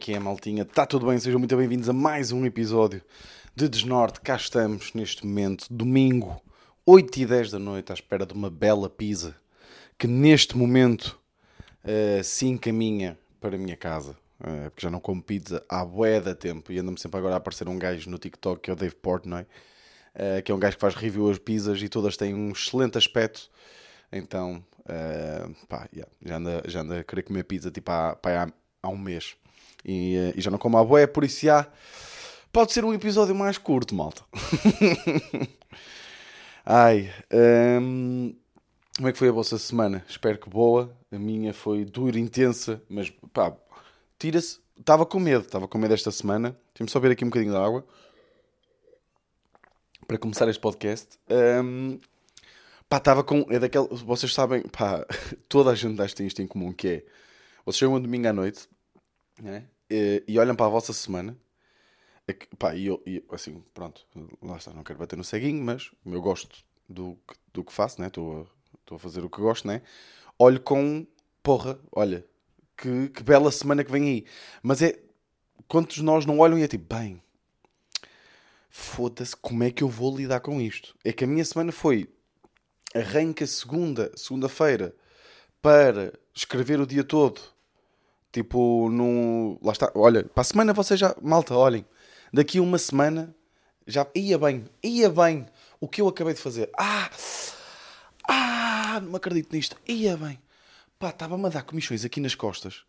Que 0.00 0.14
é, 0.14 0.18
maltinha? 0.18 0.62
Está 0.62 0.86
tudo 0.86 1.06
bem? 1.06 1.18
Sejam 1.18 1.38
muito 1.38 1.54
bem-vindos 1.54 1.86
a 1.86 1.92
mais 1.92 2.32
um 2.32 2.46
episódio 2.46 3.02
de 3.54 3.68
Desnorte. 3.68 4.18
Cá 4.22 4.34
estamos 4.34 4.94
neste 4.94 5.26
momento, 5.26 5.66
domingo, 5.70 6.40
8 6.86 7.20
e 7.20 7.26
10 7.26 7.50
da 7.50 7.58
noite, 7.58 7.92
à 7.92 7.94
espera 7.94 8.24
de 8.24 8.32
uma 8.32 8.48
bela 8.48 8.88
pizza 8.88 9.36
que 9.98 10.06
neste 10.06 10.56
momento 10.56 11.20
uh, 11.84 12.24
se 12.24 12.46
encaminha 12.46 13.18
para 13.38 13.56
a 13.56 13.58
minha 13.58 13.76
casa. 13.76 14.16
Uh, 14.40 14.70
porque 14.70 14.80
já 14.80 14.90
não 14.90 15.00
como 15.00 15.22
pizza 15.22 15.62
há 15.68 15.84
bué 15.84 16.18
da 16.18 16.34
tempo 16.34 16.72
e 16.72 16.78
anda-me 16.78 16.98
sempre 16.98 17.18
agora 17.18 17.34
a 17.34 17.36
aparecer 17.36 17.68
um 17.68 17.78
gajo 17.78 18.08
no 18.08 18.16
TikTok 18.16 18.62
que 18.62 18.70
é 18.70 18.72
o 18.72 18.76
Dave 18.76 18.94
Portnoy, 18.94 19.42
uh, 19.42 20.42
que 20.42 20.50
é 20.50 20.54
um 20.54 20.58
gajo 20.58 20.76
que 20.76 20.80
faz 20.80 20.94
review 20.94 21.28
as 21.28 21.38
pizzas 21.38 21.82
e 21.82 21.90
todas 21.90 22.16
têm 22.16 22.34
um 22.34 22.52
excelente 22.52 22.96
aspecto. 22.96 23.50
Então, 24.10 24.64
uh, 24.78 25.66
pá, 25.66 25.86
yeah, 25.92 26.10
já, 26.24 26.38
anda, 26.38 26.62
já 26.66 26.80
anda 26.80 27.00
a 27.00 27.04
querer 27.04 27.22
comer 27.22 27.44
pizza 27.44 27.70
tipo 27.70 27.90
há, 27.92 28.16
pá, 28.16 28.44
há, 28.44 28.52
há 28.82 28.88
um 28.88 28.96
mês. 28.96 29.36
E, 29.84 30.16
uh, 30.16 30.38
e, 30.38 30.40
já 30.40 30.50
não 30.50 30.58
como 30.58 30.78
a 30.78 30.84
boé, 30.84 31.06
por 31.06 31.24
isso 31.24 31.46
já 31.46 31.66
pode 32.52 32.72
ser 32.72 32.84
um 32.84 32.92
episódio 32.92 33.34
mais 33.34 33.58
curto, 33.58 33.94
malta. 33.94 34.22
Ai, 36.64 37.12
um, 37.80 38.34
como 38.96 39.08
é 39.08 39.12
que 39.12 39.18
foi 39.18 39.28
a 39.28 39.32
vossa 39.32 39.58
semana? 39.58 40.04
Espero 40.08 40.38
que 40.38 40.48
boa. 40.48 40.94
A 41.10 41.18
minha 41.18 41.52
foi 41.52 41.84
dura, 41.84 42.18
intensa, 42.18 42.82
mas 42.88 43.10
pá, 43.32 43.56
tira-se. 44.18 44.60
Estava 44.78 45.04
com 45.04 45.18
medo, 45.18 45.44
estava 45.44 45.68
com 45.68 45.78
medo 45.78 45.92
esta 45.92 46.10
semana. 46.10 46.56
Deixa-me 46.72 46.90
só 46.90 46.98
ver 46.98 47.10
aqui 47.10 47.24
um 47.24 47.28
bocadinho 47.28 47.52
de 47.52 47.58
água 47.58 47.84
para 50.06 50.16
começar 50.18 50.48
este 50.48 50.60
podcast. 50.60 51.18
Um, 51.28 51.98
Pá, 52.88 52.96
estava 52.96 53.22
com. 53.22 53.46
É 53.50 53.58
daquele. 53.58 53.86
Vocês 53.90 54.34
sabem, 54.34 54.62
pá, 54.62 55.06
toda 55.48 55.70
a 55.70 55.74
gente 55.76 56.00
acha 56.02 56.24
isto 56.24 56.42
em 56.42 56.46
comum, 56.46 56.72
que 56.72 56.88
é. 56.88 57.04
Vocês 57.64 57.76
chegam 57.78 57.94
um 57.94 58.00
domingo 58.00 58.26
à 58.26 58.32
noite 58.32 58.68
né? 59.42 59.64
E, 59.90 60.22
e 60.26 60.38
olham 60.38 60.54
para 60.54 60.66
a 60.66 60.70
vossa 60.70 60.92
semana. 60.92 61.36
É 62.26 62.32
que, 62.32 62.46
pá, 62.56 62.74
e 62.74 62.86
eu, 62.86 63.02
e, 63.06 63.24
assim, 63.30 63.62
pronto, 63.74 64.06
lá 64.42 64.56
está, 64.56 64.72
não 64.72 64.84
quero 64.84 64.98
bater 64.98 65.16
no 65.16 65.24
ceguinho, 65.24 65.62
mas 65.64 65.90
eu 66.06 66.20
gosto 66.20 66.64
do, 66.88 67.18
do 67.52 67.64
que 67.64 67.72
faço, 67.72 68.00
né? 68.00 68.06
Estou 68.06 68.48
a, 68.90 68.94
a 68.94 68.98
fazer 68.98 69.24
o 69.24 69.30
que 69.30 69.40
gosto, 69.40 69.66
né? 69.66 69.82
Olho 70.38 70.60
com. 70.60 71.06
Porra, 71.42 71.78
olha, 71.90 72.24
que, 72.76 73.08
que 73.08 73.22
bela 73.22 73.50
semana 73.50 73.84
que 73.84 73.90
vem 73.90 74.04
aí. 74.04 74.26
Mas 74.62 74.82
é. 74.82 74.98
Quantos 75.68 75.96
de 75.96 76.02
nós 76.02 76.26
não 76.26 76.40
olham 76.40 76.58
e 76.58 76.64
é 76.64 76.68
tipo, 76.68 76.92
bem, 76.92 77.22
foda-se, 78.68 79.36
como 79.36 79.62
é 79.62 79.70
que 79.70 79.84
eu 79.84 79.88
vou 79.88 80.16
lidar 80.16 80.40
com 80.40 80.60
isto? 80.60 80.96
É 81.04 81.12
que 81.12 81.22
a 81.22 81.26
minha 81.26 81.44
semana 81.44 81.70
foi 81.70 82.08
arranca 82.94 83.46
segunda, 83.46 84.10
segunda-feira, 84.16 84.94
para 85.62 86.12
escrever 86.34 86.80
o 86.80 86.86
dia 86.86 87.04
todo. 87.04 87.40
Tipo, 88.32 88.88
no. 88.90 89.58
Lá 89.62 89.72
está. 89.72 89.90
Olha, 89.94 90.24
para 90.24 90.40
a 90.42 90.44
semana 90.44 90.72
vocês 90.72 90.98
já. 90.98 91.14
Malta, 91.20 91.54
olhem. 91.54 91.84
Daqui 92.32 92.58
a 92.58 92.62
uma 92.62 92.78
semana 92.78 93.34
já. 93.86 94.06
Ia 94.14 94.38
bem, 94.38 94.64
ia 94.82 95.10
bem. 95.10 95.46
O 95.80 95.88
que 95.88 96.00
eu 96.00 96.08
acabei 96.08 96.34
de 96.34 96.40
fazer. 96.40 96.70
Ah! 96.78 97.10
Ah! 98.28 99.00
Não 99.02 99.16
acredito 99.16 99.52
nisto. 99.52 99.76
Ia 99.88 100.16
bem. 100.16 100.38
Pá, 100.98 101.10
estava-me 101.10 101.46
a 101.46 101.48
dar 101.48 101.62
comichões 101.62 102.04
aqui 102.04 102.20
nas 102.20 102.34
costas. 102.34 102.84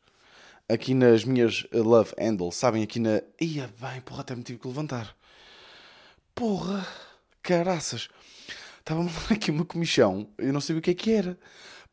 Aqui 0.70 0.94
nas 0.94 1.26
minhas 1.26 1.66
uh, 1.74 1.82
love 1.82 2.14
handles. 2.20 2.56
Sabem? 2.56 2.84
Aqui 2.84 3.00
na. 3.00 3.22
Ia 3.40 3.70
bem, 3.80 4.02
porra, 4.02 4.22
até 4.22 4.36
me 4.36 4.44
tive 4.44 4.60
que 4.60 4.68
levantar. 4.68 5.16
Porra! 6.36 6.86
Caraças! 7.42 8.10
estava-me 8.82 9.10
aqui 9.30 9.52
uma 9.52 9.66
comichão, 9.66 10.28
eu 10.38 10.52
não 10.52 10.60
sabia 10.62 10.80
o 10.80 10.82
que 10.82 10.92
é 10.92 10.94
que 10.94 11.12
era. 11.12 11.38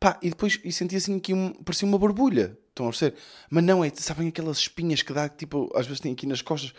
Pá, 0.00 0.18
e 0.22 0.30
depois 0.30 0.60
e 0.64 0.72
senti 0.72 0.96
assim 0.96 1.18
que 1.18 1.34
um, 1.34 1.52
parecia 1.52 1.86
uma 1.86 1.98
borbulha. 1.98 2.56
Estão 2.78 2.86
a 2.86 2.90
perceber? 2.90 3.16
Mas 3.50 3.64
não 3.64 3.84
é, 3.84 3.90
sabem 3.94 4.28
aquelas 4.28 4.58
espinhas 4.58 5.02
que 5.02 5.12
dá, 5.12 5.28
tipo, 5.28 5.70
às 5.74 5.86
vezes 5.86 6.00
tem 6.00 6.12
aqui 6.12 6.26
nas 6.26 6.42
costas. 6.42 6.72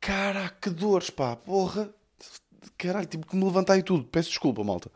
Caraca, 0.00 0.56
que 0.60 0.70
dores, 0.70 1.10
pá, 1.10 1.36
porra. 1.36 1.88
Caralho, 2.76 3.06
tipo 3.06 3.26
que 3.26 3.36
me 3.36 3.44
levantar 3.44 3.78
e 3.78 3.82
tudo. 3.82 4.04
Peço 4.04 4.30
desculpa, 4.30 4.64
malta. 4.64 4.90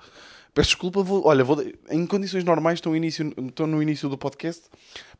Peço 0.53 0.71
desculpa, 0.71 1.03
vou, 1.03 1.27
olha, 1.27 1.43
vou, 1.43 1.63
em 1.91 2.07
condições 2.07 2.45
normais 2.45 2.79
estou, 2.79 2.95
início, 2.95 3.33
estou 3.49 3.67
no 3.67 3.83
início 3.83 4.09
do 4.09 4.17
podcast, 4.17 4.63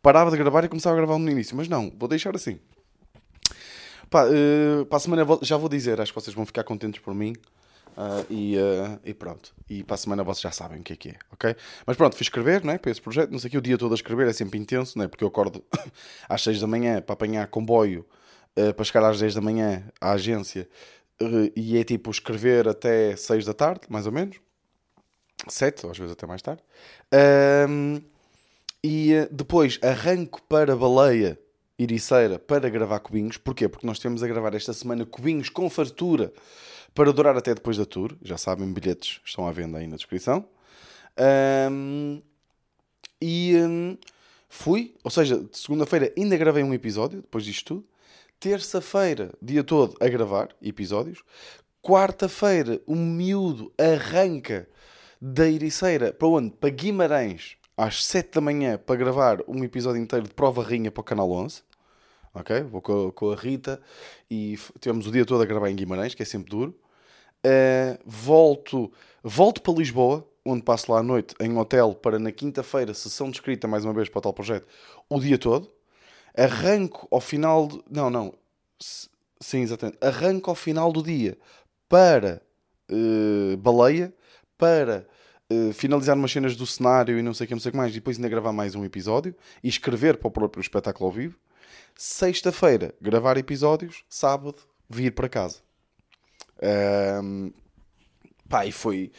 parava 0.01 0.31
de 0.31 0.37
gravar 0.37 0.63
e 0.63 0.69
começava 0.69 0.95
a 0.95 0.99
gravar 0.99 1.19
no 1.19 1.29
início, 1.29 1.57
mas 1.57 1.67
não, 1.67 1.93
vou 1.99 2.09
deixar 2.09 2.37
assim. 2.37 2.61
Pá, 4.09 4.27
uh, 4.27 4.87
para 4.87 4.97
a 4.97 5.01
semana 5.01 5.27
já 5.43 5.57
vou 5.57 5.69
dizer, 5.69 6.01
acho 6.01 6.13
que 6.13 6.21
vocês 6.21 6.35
vão 6.35 6.47
ficar 6.47 6.63
contentes 6.63 7.01
por 7.01 7.13
mim. 7.13 7.35
Uh, 7.97 8.27
e, 8.29 8.57
uh, 8.57 9.01
e, 9.05 9.15
pronto. 9.15 9.55
E 9.71 9.85
para 9.85 9.95
a 9.95 9.99
semana 9.99 10.25
vocês 10.25 10.43
já 10.43 10.51
sabem 10.51 10.81
o 10.81 10.83
que 10.83 10.93
é 10.93 10.97
que 10.97 11.09
é, 11.11 11.17
ok? 11.33 11.55
Mas 11.87 11.97
pronto, 11.97 12.17
fui 12.17 12.25
escrever, 12.25 12.65
né? 12.65 12.77
Para 12.77 12.91
esse 12.91 13.01
projeto, 13.01 13.31
não 13.31 13.39
sei 13.39 13.49
o 13.49 13.51
que, 13.53 13.59
o 13.59 13.63
dia 13.63 13.79
todo 13.79 13.93
a 13.93 13.95
escrever 13.95 14.27
é 14.27 14.33
sempre 14.33 14.59
intenso, 14.59 14.99
né? 14.99 15.07
Porque 15.07 15.23
eu 15.23 15.29
acordo 15.29 15.65
às 16.29 16.43
6 16.43 16.61
da 16.61 16.67
manhã 16.67 17.01
para 17.01 17.13
apanhar 17.13 17.47
comboio 17.47 18.05
uh, 18.59 18.75
para 18.75 18.85
chegar 18.85 19.09
às 19.09 19.21
10 19.21 19.35
da 19.35 19.41
manhã 19.41 19.89
à 20.01 20.13
agência 20.13 20.69
e 21.55 21.79
é 21.79 21.85
tipo 21.85 22.11
escrever 22.11 22.67
até 22.67 23.15
6 23.15 23.45
da 23.45 23.55
tarde, 23.55 23.83
mais 23.89 24.05
ou 24.05 24.13
menos. 24.13 24.37
7, 25.47 25.87
ou 25.87 25.93
às 25.93 25.99
vezes 25.99 26.13
até 26.13 26.27
mais 26.27 26.43
tarde. 26.43 26.63
e 28.83 29.13
depois 29.31 29.79
arranco 29.81 30.43
para 30.43 30.75
Baleia 30.75 31.39
Iriceira 31.79 32.37
para 32.39 32.69
gravar 32.69 32.99
cubinhos. 32.99 33.37
Porquê? 33.37 33.69
Porque 33.69 33.87
nós 33.87 34.01
temos 34.01 34.25
a 34.25 34.27
gravar 34.27 34.55
esta 34.55 34.73
semana 34.73 35.07
cubinhos 35.07 35.49
com 35.49 35.71
fartura 35.71 36.33
para 36.95 37.13
durar 37.13 37.37
até 37.37 37.55
depois 37.55 37.77
da 37.77 37.85
tour. 37.85 38.17
Já 38.23 38.39
sabem, 38.39 38.73
bilhetes 38.73 39.21
estão 39.25 39.47
à 39.47 39.53
venda 39.53 39.79
aí 39.79 39.87
na 39.87 39.97
descrição. 39.97 40.47
Um, 41.71 42.23
e 43.21 43.57
um, 43.57 43.99
fui, 44.49 44.95
ou 45.03 45.11
seja, 45.11 45.45
segunda-feira 45.53 46.13
ainda 46.17 46.37
gravei 46.37 46.63
um 46.63 46.73
episódio, 46.73 47.21
depois 47.21 47.45
disto 47.45 47.67
tudo. 47.67 47.87
Terça-feira, 48.39 49.33
dia 49.41 49.65
todo, 49.65 49.97
a 50.01 50.09
gravar 50.09 50.49
episódios. 50.63 51.23
Quarta-feira, 51.83 52.81
o 52.87 52.95
miúdo 52.95 53.73
arranca 53.79 54.69
da 55.21 55.49
Ericeira 55.49 56.13
para 56.13 56.29
onde? 56.29 56.51
Para 56.51 56.71
Guimarães, 56.71 57.57
às 57.77 58.05
7 58.05 58.35
da 58.35 58.41
manhã, 58.41 58.79
para 58.79 58.97
gravar 58.97 59.39
um 59.49 59.65
episódio 59.65 60.01
inteiro 60.01 60.27
de 60.27 60.35
Prova 60.35 60.63
Rinha 60.63 60.91
para 60.91 61.01
o 61.01 61.05
Canal 61.05 61.31
11 61.31 61.63
ok? 62.35 62.63
Vou 62.63 62.83
com 62.83 63.09
a, 63.09 63.13
com 63.13 63.31
a, 63.31 63.37
Rita 63.37 63.81
e 64.31 64.59
tivemos 64.81 65.07
o 65.07 65.13
dia 65.13 65.25
todo 65.25 65.43
a 65.43 65.47
gravar 65.47 65.71
em 65.71 65.77
Guimarães, 65.77 66.15
que 66.15 66.23
é 66.23 66.27
sempre 66.27 66.51
duro. 66.51 66.75
Uh, 67.45 67.99
volto, 68.07 68.91
volto 69.23 69.61
para 69.61 69.75
Lisboa, 69.75 70.27
onde 70.45 70.63
passo 70.63 70.91
lá 70.91 71.01
à 71.01 71.03
noite 71.03 71.35
em 71.41 71.57
hotel 71.57 71.95
para 71.95 72.19
na 72.19 72.33
quinta-feira, 72.33 72.95
sessão 72.95 73.31
de 73.31 73.37
escrita 73.37 73.69
mais 73.69 73.85
uma 73.85 73.93
vez 73.93 74.09
para 74.09 74.19
o 74.19 74.23
tal 74.23 74.33
projeto, 74.33 74.67
o 75.09 75.21
dia 75.21 75.39
todo. 75.39 75.71
Arranco 76.37 77.07
ao 77.11 77.21
final. 77.21 77.69
De, 77.69 77.83
não, 77.91 78.11
não. 78.11 78.35
Sim, 79.41 79.61
exatamente. 79.61 79.99
Arranco 80.01 80.51
ao 80.51 80.57
final 80.57 80.93
do 80.93 81.03
dia 81.03 81.39
para 81.89 82.43
uh, 82.91 83.57
Baleia, 83.57 84.13
para 84.59 85.07
uh, 85.53 85.73
finalizar 85.73 86.17
umas 86.17 86.33
cenas 86.33 86.57
do 86.57 86.67
cenário 86.67 87.19
e 87.19 87.23
não 87.23 87.33
sei 87.33 87.45
o 87.45 87.49
que, 87.49 87.55
não 87.55 87.61
sei 87.61 87.69
o 87.69 87.73
que 87.73 87.79
mais, 87.79 87.93
e 87.93 87.95
depois 87.95 88.17
ainda 88.17 88.29
gravar 88.29 88.53
mais 88.53 88.75
um 88.75 88.85
episódio 88.85 89.35
e 89.63 89.69
escrever 89.69 90.17
para 90.17 90.29
o 90.29 90.31
próprio 90.31 90.61
espetáculo 90.61 91.07
ao 91.07 91.13
vivo. 91.13 91.39
Sexta-feira, 91.95 92.95
gravar 93.01 93.37
episódios. 93.37 94.05
Sábado, 94.09 94.57
vir 94.89 95.13
para 95.15 95.29
casa. 95.29 95.64
Um, 96.63 97.53
pá, 98.49 98.67
e 98.67 98.73
foi. 98.73 99.13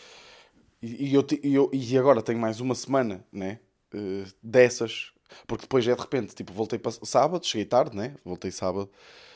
E, 0.81 1.13
eu, 1.13 1.25
eu, 1.43 1.69
e 1.73 1.97
agora 1.97 2.21
tenho 2.21 2.39
mais 2.39 2.59
uma 2.59 2.75
semana, 2.75 3.25
né? 3.31 3.59
Uh, 3.93 4.25
dessas. 4.41 5.11
Porque 5.47 5.63
depois 5.63 5.87
é 5.87 5.93
de 5.95 5.99
repente, 5.99 6.35
tipo, 6.35 6.53
voltei 6.53 6.77
para 6.77 6.91
sábado, 6.91 7.45
cheguei 7.45 7.65
tarde, 7.65 7.95
né? 7.95 8.15
Voltei 8.23 8.51
sábado. 8.51 8.89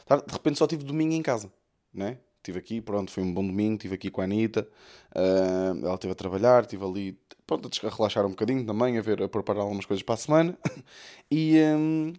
Tarde, 0.06 0.26
de 0.28 0.34
repente 0.34 0.58
só 0.58 0.68
tive 0.68 0.84
domingo 0.84 1.14
em 1.14 1.22
casa, 1.22 1.52
né? 1.94 2.20
Estive 2.38 2.60
aqui, 2.60 2.82
pronto, 2.82 3.12
foi 3.12 3.24
um 3.24 3.34
bom 3.34 3.46
domingo. 3.46 3.76
Estive 3.76 3.96
aqui 3.96 4.10
com 4.10 4.22
a 4.22 4.24
Anitta. 4.24 4.68
Uh, 5.14 5.86
ela 5.86 5.96
esteve 5.96 6.12
a 6.12 6.16
trabalhar, 6.16 6.62
estive 6.62 6.86
ali, 6.86 7.20
pronto, 7.46 7.68
a 7.68 7.90
relaxar 7.90 8.26
um 8.26 8.30
bocadinho 8.30 8.66
também, 8.66 8.98
a 8.98 9.02
ver, 9.02 9.22
a 9.24 9.28
preparar 9.28 9.64
algumas 9.64 9.86
coisas 9.86 10.04
para 10.04 10.16
a 10.16 10.18
semana. 10.18 10.58
e, 11.30 11.60
um, 11.76 12.14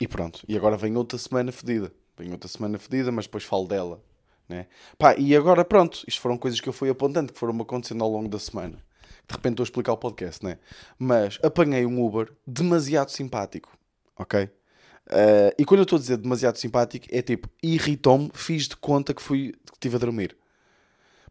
e 0.00 0.08
pronto. 0.08 0.42
E 0.48 0.56
agora 0.56 0.76
vem 0.76 0.96
outra 0.96 1.18
semana 1.18 1.52
fedida. 1.52 1.92
Vem 2.16 2.32
outra 2.32 2.48
semana 2.48 2.78
fedida, 2.78 3.12
mas 3.12 3.26
depois 3.26 3.44
falo 3.44 3.66
dela 3.66 4.02
né? 4.48 4.66
Pá, 4.98 5.14
e 5.16 5.34
agora 5.34 5.64
pronto, 5.64 6.02
isto 6.06 6.20
foram 6.20 6.36
coisas 6.36 6.60
que 6.60 6.68
eu 6.68 6.72
fui 6.72 6.88
apontando, 6.88 7.32
que 7.32 7.38
foram 7.38 7.60
acontecendo 7.60 8.02
ao 8.02 8.10
longo 8.10 8.28
da 8.28 8.38
semana. 8.38 8.82
De 9.28 9.34
repente 9.34 9.54
estou 9.54 9.64
a 9.64 9.66
explicar 9.66 9.92
o 9.92 9.96
podcast, 9.96 10.44
né? 10.44 10.58
Mas 10.98 11.38
apanhei 11.42 11.84
um 11.84 12.04
Uber 12.04 12.32
demasiado 12.46 13.10
simpático, 13.10 13.76
ok? 14.16 14.44
Uh, 14.44 15.54
e 15.58 15.64
quando 15.64 15.80
eu 15.80 15.84
estou 15.84 15.96
a 15.96 16.00
dizer 16.00 16.16
demasiado 16.16 16.58
simpático, 16.58 17.06
é 17.10 17.22
tipo, 17.22 17.48
irritou-me, 17.62 18.30
fiz 18.34 18.68
de 18.68 18.76
conta 18.76 19.14
que 19.14 19.22
fui 19.22 19.52
que 19.52 19.72
estive 19.74 19.96
a 19.96 19.98
dormir. 19.98 20.36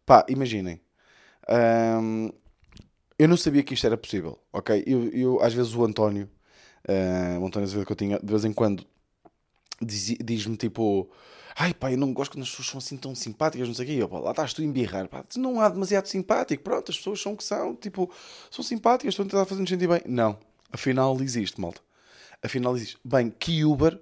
Pá, 0.04 0.24
imaginem. 0.28 0.80
Um, 1.48 2.30
eu 3.18 3.28
não 3.28 3.36
sabia 3.36 3.62
que 3.62 3.74
isto 3.74 3.86
era 3.86 3.96
possível, 3.96 4.38
ok? 4.52 4.82
Eu, 4.86 5.08
eu 5.10 5.42
às 5.42 5.54
vezes 5.54 5.74
o 5.74 5.84
António, 5.84 6.28
uh, 6.88 7.40
o 7.40 7.46
António 7.46 7.84
que 7.84 7.92
eu 7.92 7.96
tinha, 7.96 8.18
de 8.18 8.30
vez 8.30 8.44
em 8.44 8.52
quando, 8.52 8.86
diz-me 9.80 10.18
diz 10.22 10.46
tipo 10.58 11.10
ai 11.58 11.74
pá, 11.74 11.90
eu 11.90 11.98
não 11.98 12.12
gosto 12.12 12.32
quando 12.32 12.42
as 12.42 12.50
pessoas 12.50 12.68
são 12.68 12.78
assim 12.78 12.96
tão 12.96 13.14
simpáticas, 13.14 13.66
não 13.66 13.74
sei 13.74 13.84
o 13.84 13.88
quê. 13.88 13.94
Eu, 14.02 14.08
pá, 14.08 14.18
lá 14.18 14.30
estás 14.30 14.52
tu 14.52 14.62
a 14.62 14.64
embirrar, 14.64 15.08
pá, 15.08 15.24
não 15.36 15.60
há 15.60 15.68
demasiado 15.68 16.06
simpático, 16.06 16.62
pronto, 16.62 16.90
as 16.90 16.96
pessoas 16.96 17.20
são 17.20 17.32
o 17.32 17.36
que 17.36 17.44
são, 17.44 17.74
tipo, 17.74 18.10
são 18.50 18.64
simpáticas, 18.64 19.12
estão 19.12 19.26
a 19.26 19.28
tentar 19.28 19.46
fazer-nos 19.46 19.70
sentir 19.70 19.88
bem. 19.88 20.02
Não, 20.06 20.38
afinal 20.72 21.16
existe, 21.20 21.60
malta. 21.60 21.80
Afinal 22.42 22.76
existe. 22.76 22.98
Bem, 23.04 23.30
que 23.30 23.64
Uber 23.64 23.98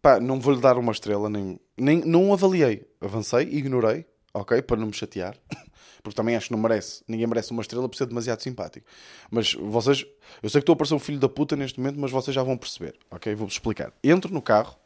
Pá, 0.00 0.20
não 0.20 0.38
vou-lhe 0.38 0.60
dar 0.60 0.78
uma 0.78 0.92
estrela, 0.92 1.28
nem, 1.28 1.58
nem 1.76 1.98
não 2.04 2.32
avaliei. 2.32 2.86
Avancei, 3.00 3.42
ignorei, 3.42 4.06
ok? 4.32 4.62
Para 4.62 4.76
não 4.76 4.86
me 4.86 4.92
chatear. 4.92 5.36
Porque 6.02 6.14
também 6.14 6.36
acho 6.36 6.46
que 6.46 6.52
não 6.52 6.60
merece. 6.60 7.02
Ninguém 7.08 7.26
merece 7.26 7.50
uma 7.50 7.62
estrela 7.62 7.88
por 7.88 7.96
ser 7.96 8.06
demasiado 8.06 8.40
simpático. 8.40 8.86
Mas 9.28 9.54
vocês, 9.54 10.06
eu 10.40 10.48
sei 10.48 10.60
que 10.60 10.62
estou 10.62 10.74
a 10.74 10.76
parecer 10.76 10.94
um 10.94 11.00
filho 11.00 11.18
da 11.18 11.28
puta 11.28 11.56
neste 11.56 11.80
momento, 11.80 11.98
mas 11.98 12.12
vocês 12.12 12.32
já 12.34 12.42
vão 12.44 12.56
perceber, 12.56 12.96
ok? 13.10 13.34
Vou-vos 13.34 13.54
explicar. 13.54 13.92
Entro 14.02 14.32
no 14.32 14.40
carro, 14.40 14.76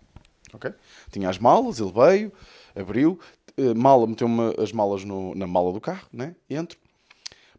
ok? 0.52 0.72
Tinha 1.10 1.28
as 1.28 1.38
malas, 1.38 1.80
ele 1.80 1.92
veio, 1.92 2.32
abriu, 2.74 3.18
uh, 3.58 3.74
mala, 3.74 4.06
meteu-me 4.06 4.54
as 4.58 4.72
malas 4.72 5.04
no, 5.04 5.34
na 5.34 5.46
mala 5.46 5.72
do 5.72 5.80
carro, 5.80 6.06
né? 6.12 6.34
Entro, 6.48 6.78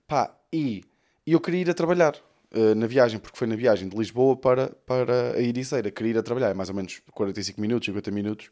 pá, 0.07 0.35
e, 0.51 0.83
eu 1.25 1.39
queria 1.39 1.61
ir 1.61 1.69
a 1.69 1.73
trabalhar. 1.73 2.15
Uh, 2.55 2.75
na 2.75 2.85
viagem, 2.85 3.19
porque 3.19 3.35
foi 3.35 3.47
na 3.47 3.55
viagem 3.55 3.89
de 3.89 3.97
Lisboa 3.97 4.35
para, 4.35 4.67
para 4.85 5.31
a 5.31 5.41
Ericeira. 5.41 5.89
Queria 5.89 6.11
ir 6.11 6.17
a 6.19 6.21
trabalhar, 6.21 6.51
é 6.51 6.53
mais 6.53 6.69
ou 6.69 6.75
menos 6.75 7.01
45 7.11 7.59
minutos, 7.59 7.87
50 7.87 8.11
minutos 8.11 8.51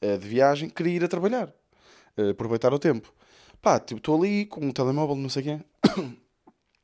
uh, 0.00 0.16
de 0.16 0.28
viagem. 0.28 0.68
Queria 0.68 0.94
ir 0.94 1.04
a 1.04 1.08
trabalhar, 1.08 1.52
uh, 2.16 2.30
aproveitar 2.30 2.72
o 2.72 2.78
tempo. 2.78 3.12
Pá, 3.60 3.80
tipo, 3.80 3.98
estou 3.98 4.16
ali 4.16 4.46
com 4.46 4.64
um 4.64 4.70
telemóvel, 4.70 5.16
não 5.16 5.28
sei 5.28 5.42
quem, 5.42 5.64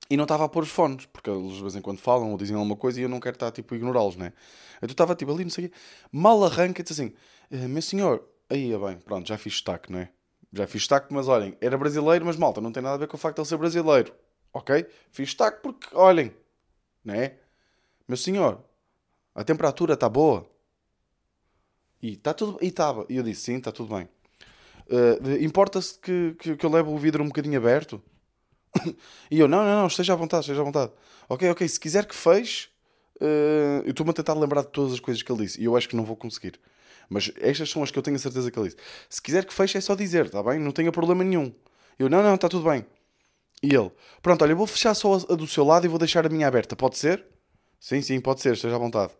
e 0.08 0.16
não 0.16 0.24
estava 0.24 0.44
a 0.44 0.48
pôr 0.48 0.62
os 0.62 0.70
fones, 0.70 1.06
porque 1.06 1.28
eles 1.30 1.54
de 1.54 1.62
vez 1.62 1.76
em 1.76 1.80
quando 1.80 1.98
falam 1.98 2.30
ou 2.30 2.38
dizem 2.38 2.54
alguma 2.56 2.76
coisa 2.76 3.00
e 3.00 3.02
eu 3.02 3.08
não 3.08 3.20
quero 3.20 3.36
estar 3.36 3.50
tipo 3.50 3.74
a 3.74 3.76
ignorá-los, 3.76 4.16
né? 4.16 4.32
Então 4.78 4.92
estava 4.92 5.14
tipo 5.14 5.32
ali, 5.32 5.44
não 5.44 5.50
sei 5.50 5.66
o 5.66 5.68
quê, 5.68 5.74
mal 6.12 6.42
arranca 6.44 6.80
e 6.80 6.84
diz 6.84 6.92
assim: 6.92 7.12
Meu 7.50 7.82
senhor, 7.82 8.24
aí 8.48 8.72
é 8.72 8.78
bem, 8.78 8.98
pronto, 8.98 9.26
já 9.26 9.36
fiz 9.36 9.54
destaque, 9.54 9.90
não 9.90 10.00
é? 10.00 10.10
Já 10.52 10.66
fiz 10.66 10.82
destaque, 10.82 11.12
mas 11.12 11.28
olhem, 11.28 11.56
era 11.60 11.76
brasileiro, 11.76 12.24
mas 12.24 12.36
malta, 12.36 12.60
não 12.60 12.72
tem 12.72 12.82
nada 12.82 12.94
a 12.94 12.98
ver 12.98 13.08
com 13.08 13.16
o 13.16 13.20
facto 13.20 13.36
de 13.36 13.42
ele 13.42 13.48
ser 13.48 13.56
brasileiro, 13.56 14.14
ok? 14.52 14.86
Fiz 15.10 15.28
destaque 15.28 15.60
porque, 15.62 15.88
olhem, 15.94 16.32
né? 17.04 17.34
Meu 18.08 18.16
senhor, 18.16 18.62
a 19.34 19.44
temperatura 19.44 19.94
está 19.94 20.08
boa. 20.08 20.48
E 22.00 22.12
está 22.12 22.32
tudo. 22.32 22.58
E 22.62 22.68
estava. 22.68 23.04
E 23.08 23.16
eu 23.16 23.22
disse, 23.22 23.42
sim, 23.42 23.56
está 23.56 23.72
tudo 23.72 23.94
bem. 23.94 24.08
Uh, 24.88 25.44
Importa-se 25.44 25.98
que, 25.98 26.36
que, 26.38 26.56
que, 26.56 26.64
eu 26.64 26.70
leve 26.70 26.88
o 26.88 26.96
vidro 26.96 27.22
um 27.22 27.26
bocadinho 27.26 27.58
aberto? 27.58 28.02
e 29.30 29.38
eu, 29.38 29.48
não, 29.48 29.64
não, 29.64 29.80
não, 29.80 29.86
esteja 29.86 30.12
à 30.12 30.16
vontade, 30.16 30.42
esteja 30.42 30.60
à 30.60 30.64
vontade. 30.64 30.92
Ok, 31.28 31.48
ok, 31.50 31.68
se 31.68 31.78
quiser 31.80 32.06
que 32.06 32.14
feche, 32.14 32.68
uh, 33.20 33.82
eu 33.84 33.90
estou-me 33.90 34.10
a 34.10 34.14
tentar 34.14 34.34
lembrar 34.34 34.62
de 34.62 34.68
todas 34.68 34.92
as 34.92 35.00
coisas 35.00 35.22
que 35.22 35.30
ele 35.30 35.44
disse. 35.44 35.60
E 35.60 35.64
eu 35.64 35.76
acho 35.76 35.88
que 35.88 35.96
não 35.96 36.04
vou 36.04 36.16
conseguir. 36.16 36.58
Mas 37.08 37.30
estas 37.40 37.70
são 37.70 37.82
as 37.82 37.90
que 37.90 37.98
eu 37.98 38.02
tenho 38.02 38.16
a 38.16 38.18
certeza 38.18 38.50
que 38.50 38.58
ele 38.58 38.68
disse. 38.68 38.78
Se 39.08 39.22
quiser 39.22 39.44
que 39.44 39.54
feche, 39.54 39.78
é 39.78 39.80
só 39.80 39.94
dizer, 39.94 40.26
está 40.26 40.42
bem? 40.42 40.58
Não 40.58 40.72
tenha 40.72 40.90
problema 40.90 41.22
nenhum. 41.22 41.52
Eu, 41.98 42.08
não, 42.08 42.22
não, 42.22 42.34
está 42.34 42.48
tudo 42.48 42.68
bem. 42.68 42.84
E 43.62 43.74
ele, 43.74 43.90
pronto, 44.20 44.42
olha, 44.42 44.52
eu 44.52 44.56
vou 44.56 44.66
fechar 44.66 44.94
só 44.94 45.14
a 45.14 45.34
do 45.34 45.46
seu 45.46 45.64
lado 45.64 45.86
e 45.86 45.88
vou 45.88 45.98
deixar 45.98 46.26
a 46.26 46.28
minha 46.28 46.46
aberta, 46.46 46.76
pode 46.76 46.98
ser? 46.98 47.24
Sim, 47.80 48.02
sim, 48.02 48.20
pode 48.20 48.40
ser, 48.42 48.52
esteja 48.54 48.76
à 48.76 48.78
vontade. 48.78 49.12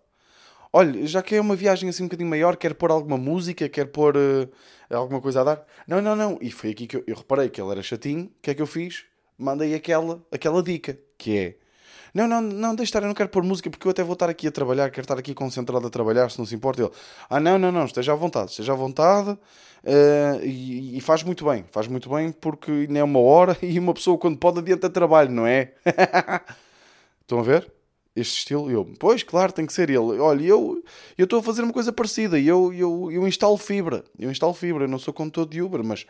Olha, 0.73 1.07
já 1.07 1.23
que 1.23 1.35
é 1.35 1.41
uma 1.41 1.57
viagem 1.57 1.89
assim 1.89 2.03
um 2.03 2.07
bocadinho 2.07 2.29
maior, 2.29 2.57
quer 2.57 2.75
pôr 2.75 2.91
alguma 2.91 3.17
música, 3.17 3.69
quer 3.69 3.87
pôr 3.87 4.15
uh, 4.17 4.51
alguma 4.91 5.21
coisa 5.23 5.41
a 5.41 5.45
dar? 5.45 5.67
Não, 5.87 6.03
não, 6.03 6.15
não. 6.15 6.39
E 6.41 6.51
foi 6.51 6.71
aqui 6.71 6.87
que 6.87 6.97
eu, 6.97 7.05
eu 7.07 7.17
reparei 7.17 7.49
que 7.49 7.61
ele 7.61 7.71
era 7.71 7.83
chatinho. 7.83 8.25
O 8.25 8.43
que 8.43 8.51
é 8.51 8.55
que 8.55 8.61
eu 8.61 8.67
fiz? 8.67 9.05
Mandei 9.39 9.75
aquela, 9.75 10.23
aquela 10.33 10.63
dica, 10.63 10.99
que 11.19 11.37
é... 11.39 11.67
Não, 12.17 12.27
não, 12.27 12.41
não, 12.41 12.75
deixa 12.75 12.89
estar, 12.89 13.03
eu 13.03 13.09
não 13.09 13.15
quero 13.15 13.29
pôr 13.29 13.43
música 13.43 13.69
porque 13.69 13.87
eu 13.87 13.91
até 13.91 14.03
vou 14.03 14.15
estar 14.15 14.31
aqui 14.31 14.47
a 14.49 14.51
trabalhar, 14.51 14.89
quero 14.91 15.05
estar 15.05 15.19
aqui 15.19 15.35
concentrado 15.35 15.87
a 15.87 15.91
trabalhar, 15.91 16.31
se 16.31 16.39
não 16.39 16.47
se 16.47 16.55
importa. 16.55 16.81
Ele, 16.81 16.91
ah, 17.29 17.39
não, 17.39 17.59
não, 17.59 17.71
não, 17.71 17.85
esteja 17.85 18.15
à 18.15 18.17
vontade, 18.17 18.53
esteja 18.53 18.73
à 18.73 18.75
vontade 18.75 19.33
uh, 19.33 20.43
e, 20.43 20.97
e, 20.97 21.01
faz 21.03 21.23
muito 21.23 21.45
bem, 21.45 21.67
faz 21.71 21.87
muito 21.87 22.09
bem 22.09 22.33
porque 22.33 22.87
nem 22.89 23.01
é 23.01 23.05
uma 23.05 23.21
hora 23.21 23.55
e 23.61 23.79
uma 23.79 23.93
pessoa 23.93 24.17
quando 24.17 24.39
pode 24.39 24.61
adianta 24.61 24.89
trabalho, 24.89 25.31
não 25.31 25.47
é? 25.47 25.75
Estão 27.21 27.41
a 27.41 27.43
ver? 27.43 27.71
Este 28.15 28.39
estilo, 28.39 28.71
eu, 28.71 28.91
pois, 28.99 29.23
claro, 29.23 29.53
tem 29.53 29.67
que 29.67 29.73
ser 29.75 29.91
ele. 29.91 30.19
Olha, 30.19 30.43
eu 30.43 30.83
eu 31.19 31.25
estou 31.25 31.41
a 31.41 31.43
fazer 31.43 31.61
uma 31.61 31.73
coisa 31.73 31.93
parecida 31.93 32.39
eu, 32.39 32.73
eu, 32.73 33.13
eu 33.13 33.29
instalo 33.29 33.59
fibra. 33.59 34.03
Eu 34.19 34.31
instalo 34.31 34.55
fibra, 34.55 34.85
eu 34.85 34.89
não 34.89 34.99
sou 34.99 35.13
condutor 35.13 35.47
de 35.47 35.61
Uber, 35.61 35.85
mas 35.85 36.07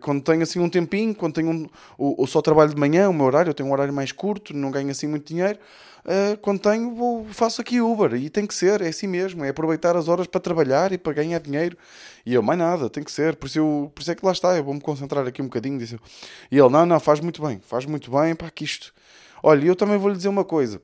quando 0.00 0.22
tenho 0.22 0.42
assim 0.42 0.60
um 0.60 0.68
tempinho, 0.68 1.14
quando 1.14 1.34
tenho 1.34 1.68
um, 1.98 2.26
só 2.26 2.40
trabalho 2.40 2.70
de 2.70 2.76
manhã, 2.76 3.08
o 3.08 3.14
meu 3.14 3.26
horário, 3.26 3.50
eu 3.50 3.54
tenho 3.54 3.68
um 3.68 3.72
horário 3.72 3.92
mais 3.92 4.12
curto, 4.12 4.54
não 4.54 4.70
ganho 4.70 4.90
assim 4.90 5.06
muito 5.06 5.26
dinheiro. 5.26 5.58
Uh, 6.04 6.36
quando 6.42 6.60
tenho, 6.60 6.94
vou, 6.94 7.24
faço 7.30 7.62
aqui 7.62 7.80
Uber 7.80 8.14
e 8.14 8.28
tem 8.28 8.46
que 8.46 8.54
ser, 8.54 8.82
é 8.82 8.88
assim 8.88 9.06
mesmo, 9.06 9.42
é 9.42 9.48
aproveitar 9.48 9.96
as 9.96 10.06
horas 10.06 10.26
para 10.26 10.38
trabalhar 10.38 10.92
e 10.92 10.98
para 10.98 11.14
ganhar 11.14 11.38
dinheiro. 11.40 11.78
E 12.26 12.34
eu, 12.34 12.42
mais 12.42 12.58
nada, 12.58 12.90
tem 12.90 13.02
que 13.02 13.10
ser, 13.10 13.36
por 13.36 13.46
isso, 13.46 13.58
eu, 13.58 13.90
por 13.94 14.02
isso 14.02 14.10
é 14.10 14.14
que 14.14 14.24
lá 14.24 14.32
está, 14.32 14.54
eu 14.54 14.62
vou-me 14.62 14.82
concentrar 14.82 15.26
aqui 15.26 15.40
um 15.40 15.46
bocadinho. 15.46 15.78
Disse 15.78 15.94
eu. 15.94 16.00
E 16.50 16.58
ele, 16.58 16.68
não, 16.68 16.84
não, 16.84 17.00
faz 17.00 17.20
muito 17.20 17.40
bem, 17.42 17.58
faz 17.66 17.86
muito 17.86 18.10
bem, 18.10 18.34
para 18.34 18.50
que 18.50 18.64
isto. 18.64 18.92
Olha, 19.42 19.64
eu 19.64 19.74
também 19.74 19.96
vou-lhe 19.96 20.16
dizer 20.16 20.28
uma 20.28 20.44
coisa. 20.44 20.80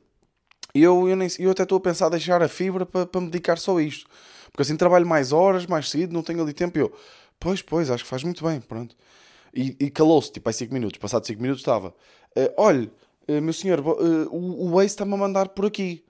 Eu, 0.74 1.06
eu, 1.06 1.16
nem, 1.16 1.28
eu 1.38 1.50
até 1.50 1.64
estou 1.64 1.76
a 1.76 1.80
pensar 1.80 2.08
deixar 2.08 2.42
a 2.42 2.48
fibra 2.48 2.86
para, 2.86 3.04
para 3.04 3.20
me 3.20 3.28
dedicar 3.28 3.58
só 3.58 3.76
a 3.76 3.82
isto. 3.82 4.08
Porque 4.50 4.62
assim 4.62 4.76
trabalho 4.76 5.06
mais 5.06 5.32
horas, 5.32 5.66
mais 5.66 5.90
cedo, 5.90 6.14
não 6.14 6.22
tenho 6.22 6.42
ali 6.42 6.54
tempo. 6.54 6.78
E 6.78 6.80
eu, 6.80 6.92
Pois, 7.40 7.62
pois, 7.62 7.90
acho 7.90 8.04
que 8.04 8.10
faz 8.10 8.22
muito 8.22 8.44
bem, 8.44 8.60
pronto. 8.60 8.94
E, 9.54 9.74
e 9.80 9.90
calou-se, 9.90 10.30
tipo, 10.30 10.48
há 10.48 10.52
5 10.52 10.72
minutos. 10.72 10.98
Passados 10.98 11.26
5 11.26 11.40
minutos 11.40 11.62
estava. 11.62 11.88
Uh, 12.36 12.52
olha, 12.58 12.90
uh, 13.28 13.40
meu 13.40 13.54
senhor, 13.54 13.80
uh, 13.80 14.28
o, 14.30 14.66
o 14.66 14.70
Waze 14.74 14.88
está-me 14.88 15.14
a 15.14 15.16
mandar 15.16 15.48
por 15.48 15.64
aqui. 15.64 16.04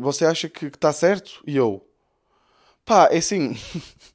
você 0.00 0.24
acha 0.24 0.48
que 0.48 0.66
está 0.66 0.92
certo? 0.92 1.42
E 1.46 1.56
eu, 1.56 1.86
pá, 2.84 3.08
é 3.12 3.18
assim. 3.18 3.56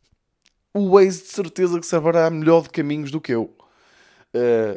o 0.74 0.90
Waze 0.90 1.22
de 1.22 1.30
certeza 1.30 1.80
que 1.80 1.86
saberá 1.86 2.30
melhor 2.32 2.64
de 2.64 2.70
caminhos 2.70 3.12
do 3.12 3.22
que 3.22 3.34
eu. 3.34 3.56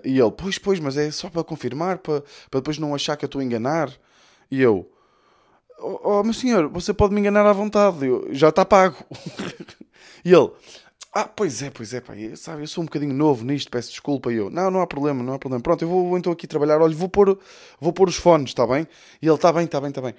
e 0.04 0.20
ele, 0.20 0.30
pois, 0.30 0.58
pois, 0.58 0.78
mas 0.78 0.96
é 0.96 1.10
só 1.10 1.30
para 1.30 1.42
confirmar, 1.42 1.98
para, 1.98 2.22
para 2.50 2.60
depois 2.60 2.78
não 2.78 2.94
achar 2.94 3.16
que 3.16 3.24
eu 3.24 3.28
estou 3.28 3.40
a 3.40 3.44
enganar. 3.44 3.90
E 4.50 4.60
eu, 4.60 4.90
oh, 5.78 6.00
oh 6.04 6.22
meu 6.22 6.34
senhor, 6.34 6.68
você 6.68 6.92
pode 6.92 7.14
me 7.14 7.20
enganar 7.20 7.46
à 7.46 7.52
vontade, 7.52 8.06
eu, 8.06 8.28
já 8.32 8.50
está 8.50 8.64
pago. 8.64 8.96
e 10.24 10.32
ele, 10.32 10.50
ah, 11.12 11.24
pois 11.24 11.60
é, 11.60 11.70
pois 11.70 11.92
é, 11.92 12.00
pá, 12.00 12.14
sabe, 12.36 12.62
eu 12.62 12.68
sou 12.68 12.82
um 12.82 12.86
bocadinho 12.86 13.12
novo 13.12 13.44
nisto, 13.44 13.68
peço 13.70 13.90
desculpa. 13.90 14.32
E 14.32 14.36
eu, 14.36 14.48
não, 14.48 14.70
não 14.70 14.80
há 14.80 14.86
problema, 14.86 15.22
não 15.24 15.34
há 15.34 15.38
problema. 15.38 15.62
Pronto, 15.62 15.82
eu 15.82 15.88
vou 15.88 16.16
então 16.16 16.32
aqui 16.32 16.46
trabalhar, 16.46 16.80
olha, 16.80 16.94
vou 16.94 17.08
pôr, 17.08 17.36
vou 17.80 17.92
pôr 17.92 18.08
os 18.08 18.16
fones, 18.16 18.50
está 18.50 18.64
bem? 18.66 18.86
E 19.20 19.26
ele, 19.26 19.34
está 19.34 19.52
bem, 19.52 19.64
está 19.64 19.80
bem, 19.80 19.88
está 19.88 20.00
bem. 20.00 20.14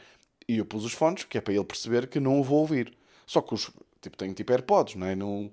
E 0.48 0.58
eu 0.58 0.66
pus 0.66 0.84
os 0.84 0.92
fones, 0.92 1.24
que 1.24 1.38
é 1.38 1.42
para 1.42 1.54
ele 1.54 1.64
perceber 1.64 2.08
que 2.08 2.20
não 2.20 2.40
o 2.40 2.44
vou 2.44 2.60
ouvir. 2.60 2.94
Só 3.26 3.42
que 3.42 3.54
os, 3.54 3.72
tipo, 4.02 4.18
tenho 4.18 4.34
tipo 4.34 4.52
AirPods, 4.52 4.96
não 4.96 5.08
é? 5.08 5.16
Não... 5.16 5.50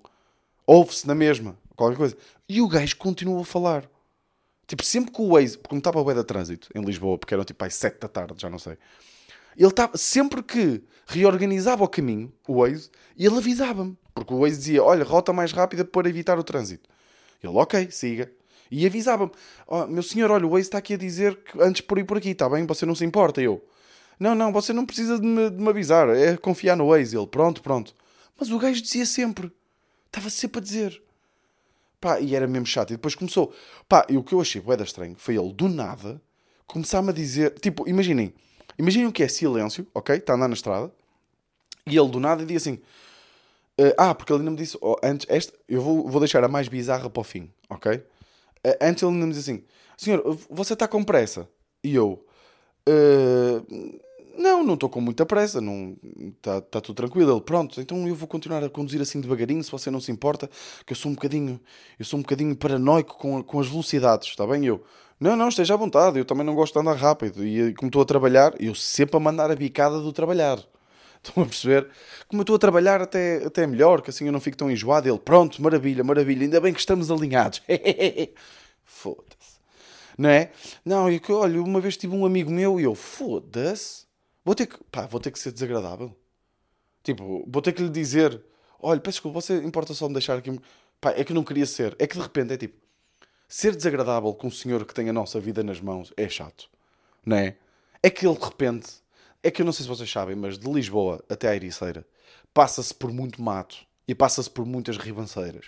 Ouve-se 0.67 1.07
na 1.07 1.15
mesma, 1.15 1.57
qualquer 1.77 1.97
coisa. 1.97 2.17
E 2.49 2.61
o 2.61 2.67
gajo 2.69 2.97
continua 2.97 3.41
a 3.41 3.45
falar. 3.45 3.89
Tipo, 4.67 4.85
sempre 4.85 5.13
que 5.13 5.23
o 5.23 5.29
Waze, 5.29 5.57
porque 5.57 5.75
não 5.75 5.79
estava 5.79 6.11
a 6.11 6.15
da 6.15 6.25
trânsito 6.25 6.69
em 6.75 6.83
Lisboa, 6.85 7.17
porque 7.17 7.33
eram 7.33 7.45
tipo 7.45 7.65
às 7.65 7.75
7 7.75 8.01
da 8.01 8.09
tarde, 8.09 8.35
já 8.37 8.51
não 8.51 8.59
sei. 8.59 8.77
Ele 9.57 9.69
estava, 9.69 9.97
sempre 9.97 10.43
que 10.43 10.83
reorganizava 11.07 11.85
o 11.85 11.89
caminho, 11.89 12.33
o 12.47 12.61
Waze, 12.61 12.91
ele 13.17 13.37
avisava-me. 13.37 13.97
Porque 14.19 14.35
o 14.35 14.41
Waze 14.41 14.59
dizia, 14.59 14.83
olha, 14.83 15.05
rota 15.05 15.33
mais 15.33 15.53
rápida 15.53 15.85
para 15.85 16.09
evitar 16.09 16.39
o 16.39 16.45
trânsito. 16.45 16.89
Ele, 17.43 17.53
ok, 17.57 17.91
siga. 17.91 18.31
E 18.71 18.87
avisava-me, 18.87 19.31
oh, 19.67 19.87
meu 19.87 20.03
senhor, 20.03 20.31
olha, 20.31 20.47
o 20.47 20.51
Waze 20.51 20.63
está 20.63 20.79
aqui 20.79 20.95
a 20.95 20.99
dizer 20.99 21.37
que 21.37 21.61
antes 21.61 21.81
por 21.81 21.99
ir 21.99 22.05
por 22.05 22.19
aqui, 22.19 22.31
está 22.31 22.49
bem? 22.49 22.67
Você 22.67 22.85
não 22.85 22.95
se 22.95 23.05
importa? 23.05 23.41
Eu, 23.41 23.65
não, 24.19 24.35
não, 24.35 24.53
você 24.53 24.73
não 24.73 24.85
precisa 24.85 25.19
de 25.19 25.27
me, 25.27 25.49
de 25.51 25.57
me 25.57 25.69
avisar, 25.69 26.09
é 26.11 26.37
confiar 26.37 26.77
no 26.77 26.89
Waze. 26.89 27.17
Ele, 27.17 27.27
pronto, 27.27 27.63
pronto. 27.63 27.95
Mas 28.39 28.51
o 28.51 28.59
gajo 28.59 28.83
dizia 28.83 29.07
sempre, 29.07 29.51
estava 30.07 30.29
sempre 30.31 30.59
a 30.61 30.63
dizer. 30.63 31.03
Pá, 32.01 32.21
e 32.21 32.35
era 32.35 32.47
mesmo 32.47 32.67
chato. 32.67 32.91
E 32.91 32.97
depois 32.97 33.15
começou, 33.15 33.53
pá, 33.89 34.07
e 34.09 34.17
o 34.17 34.23
que 34.23 34.33
eu 34.33 34.41
achei 34.41 34.61
boeda 34.61 34.85
estranho 34.85 35.17
foi 35.17 35.37
ele, 35.37 35.53
do 35.53 35.69
nada, 35.69 36.21
começar-me 36.67 37.11
a 37.11 37.13
dizer, 37.13 37.59
tipo, 37.59 37.89
imaginem, 37.89 38.33
imaginem 38.79 39.07
o 39.07 39.13
que 39.13 39.23
é 39.23 39.29
silêncio, 39.29 39.87
ok? 39.95 40.17
Está 40.17 40.35
a 40.35 40.37
andar 40.37 40.49
na 40.49 40.55
estrada, 40.55 40.93
e 41.87 41.97
ele 41.97 42.09
do 42.09 42.21
nada 42.21 42.43
dizia 42.43 42.59
assim, 42.59 42.81
Uh, 43.81 43.95
ah, 43.97 44.15
porque 44.15 44.33
ele 44.33 44.41
ainda 44.41 44.51
me 44.51 44.57
disse, 44.57 44.77
oh, 44.81 44.97
antes, 45.03 45.25
esta, 45.31 45.53
eu 45.69 45.81
vou, 45.81 46.09
vou 46.09 46.21
deixar 46.21 46.43
a 46.43 46.49
mais 46.49 46.67
bizarra 46.67 47.09
para 47.09 47.21
o 47.21 47.25
fim, 47.25 47.49
ok? 47.71 47.95
Uh, 47.95 48.03
antes 48.81 49.03
ele 49.03 49.13
ainda 49.13 49.27
me 49.27 49.33
disse 49.33 49.51
assim, 49.51 49.65
senhor, 49.97 50.37
você 50.51 50.73
está 50.73 50.89
com 50.89 51.05
pressa? 51.05 51.49
E 51.85 51.95
eu, 51.95 52.27
uh, 52.89 54.01
não, 54.37 54.65
não 54.65 54.75
estou 54.75 54.89
com 54.89 55.01
muita 55.01 55.25
pressa, 55.25 55.61
está 56.29 56.61
tá 56.61 56.81
tudo 56.81 56.97
tranquilo. 56.97 57.33
Ele, 57.33 57.41
pronto, 57.41 57.81
então 57.81 58.07
eu 58.09 58.15
vou 58.15 58.27
continuar 58.29 58.65
a 58.65 58.69
conduzir 58.69 59.01
assim 59.01 59.21
devagarinho, 59.21 59.63
se 59.63 59.71
você 59.71 59.91
não 59.91 60.01
se 60.01 60.11
importa, 60.11 60.51
que 60.85 60.93
eu 60.93 60.97
sou 60.97 61.11
um 61.11 61.15
bocadinho, 61.15 61.61
eu 61.99 62.05
sou 62.05 62.19
um 62.19 62.23
bocadinho 62.23 62.57
paranoico 62.57 63.17
com, 63.17 63.43
com 63.43 63.61
as 63.61 63.69
velocidades, 63.69 64.29
está 64.29 64.47
bem? 64.47 64.65
Eu, 64.65 64.83
não, 65.21 65.37
não, 65.37 65.49
esteja 65.49 65.75
à 65.75 65.77
vontade, 65.77 66.19
eu 66.19 66.25
também 66.25 66.47
não 66.47 66.55
gosto 66.55 66.75
de 66.75 66.81
andar 66.81 66.97
rápido. 66.97 67.45
E 67.45 67.75
como 67.75 67.89
estou 67.89 68.03
a 68.03 68.05
trabalhar, 68.05 68.55
eu 68.61 68.75
sempre 68.75 69.17
a 69.17 69.21
mandar 69.21 69.51
a 69.51 69.57
bicada 69.57 70.01
do 70.01 70.13
trabalhar. 70.13 70.59
Estão 71.23 71.43
a 71.43 71.47
perceber? 71.47 71.89
Como 72.29 72.41
eu 72.41 72.43
estou 72.43 72.57
a 72.57 72.59
trabalhar 72.59 73.01
até, 73.03 73.45
até 73.45 73.67
melhor, 73.67 74.03
que 74.03 74.11
assim 74.11 74.27
eu 74.27 74.33
não 74.33 74.41
fico 74.41 74.57
tão 74.57 74.71
enjoado. 74.71 75.09
Ele, 75.09 75.19
pronto, 75.19 75.61
maravilha, 75.63 76.03
maravilha, 76.05 76.45
ainda 76.45 76.61
bem 76.61 76.73
que 76.73 76.81
estamos 76.81 77.11
alinhados. 77.11 77.63
foda-se. 78.85 79.59
Não 80.17 80.31
é? 80.31 80.51
Não, 80.85 81.11
e 81.11 81.21
que, 81.21 81.33
olha, 81.33 81.63
uma 81.63 81.81
vez 81.81 81.97
tive 81.97 82.15
um 82.15 82.27
amigo 82.27 82.51
meu 82.51 82.81
e 82.81 82.85
eu, 82.85 82.95
foda-se, 82.95 84.05
vou 84.45 84.55
ter 84.55 84.67
que, 84.67 84.77
pá, 84.91 85.07
vou 85.07 85.21
ter 85.21 85.31
que 85.31 85.39
ser 85.39 85.53
desagradável. 85.53 86.17
Tipo, 87.05 87.45
vou 87.49 87.63
ter 87.63 87.73
que 87.73 87.83
lhe 87.83 87.89
dizer, 87.89 88.41
olha, 88.81 89.01
peço 89.01 89.17
desculpa, 89.17 89.41
você 89.41 89.59
importa 89.59 89.95
só 89.95 90.09
me 90.09 90.15
deixar 90.15 90.37
aqui. 90.37 90.59
Pá, 91.01 91.13
é 91.13 91.23
que 91.23 91.33
não 91.33 91.45
queria 91.45 91.67
ser. 91.67 91.95
É 91.99 92.07
que 92.07 92.17
de 92.17 92.23
repente 92.23 92.53
é 92.53 92.57
tipo, 92.57 92.77
ser 93.49 93.75
desagradável 93.75 94.35
com 94.35 94.49
um 94.49 94.51
senhor 94.51 94.85
que 94.85 94.93
tem 94.93 95.09
a 95.09 95.13
nossa 95.13 95.41
vida 95.41 95.63
nas 95.63 95.81
mãos 95.81 96.13
é 96.17 96.29
chato. 96.29 96.69
Não 97.25 97.37
é? 97.37 97.57
É 98.03 98.11
que 98.11 98.27
ele 98.27 98.37
de 98.37 98.45
repente 98.45 98.89
É 99.43 99.51
que 99.51 99.63
eu 99.63 99.67
não 99.67 99.73
sei 99.73 99.85
se 99.85 99.89
vocês 99.89 100.11
sabem, 100.11 100.35
mas 100.35 100.59
de 100.59 100.71
Lisboa 100.71 101.25
até 101.29 101.49
a 101.49 101.55
Ericeira 101.55 102.05
passa-se 102.53 102.93
por 102.95 103.13
muito 103.13 103.41
mato 103.41 103.77
e 104.07 104.15
passa-se 104.15 104.51
por 104.51 104.67
muitas 104.67 104.97
ribanceiras. 104.97 105.67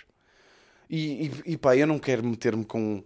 E, 0.89 1.27
e, 1.27 1.53
e 1.53 1.57
pá, 1.57 1.75
eu 1.75 1.87
não 1.87 1.97
quero 1.97 2.23
meter-me 2.23 2.65
com. 2.65 3.03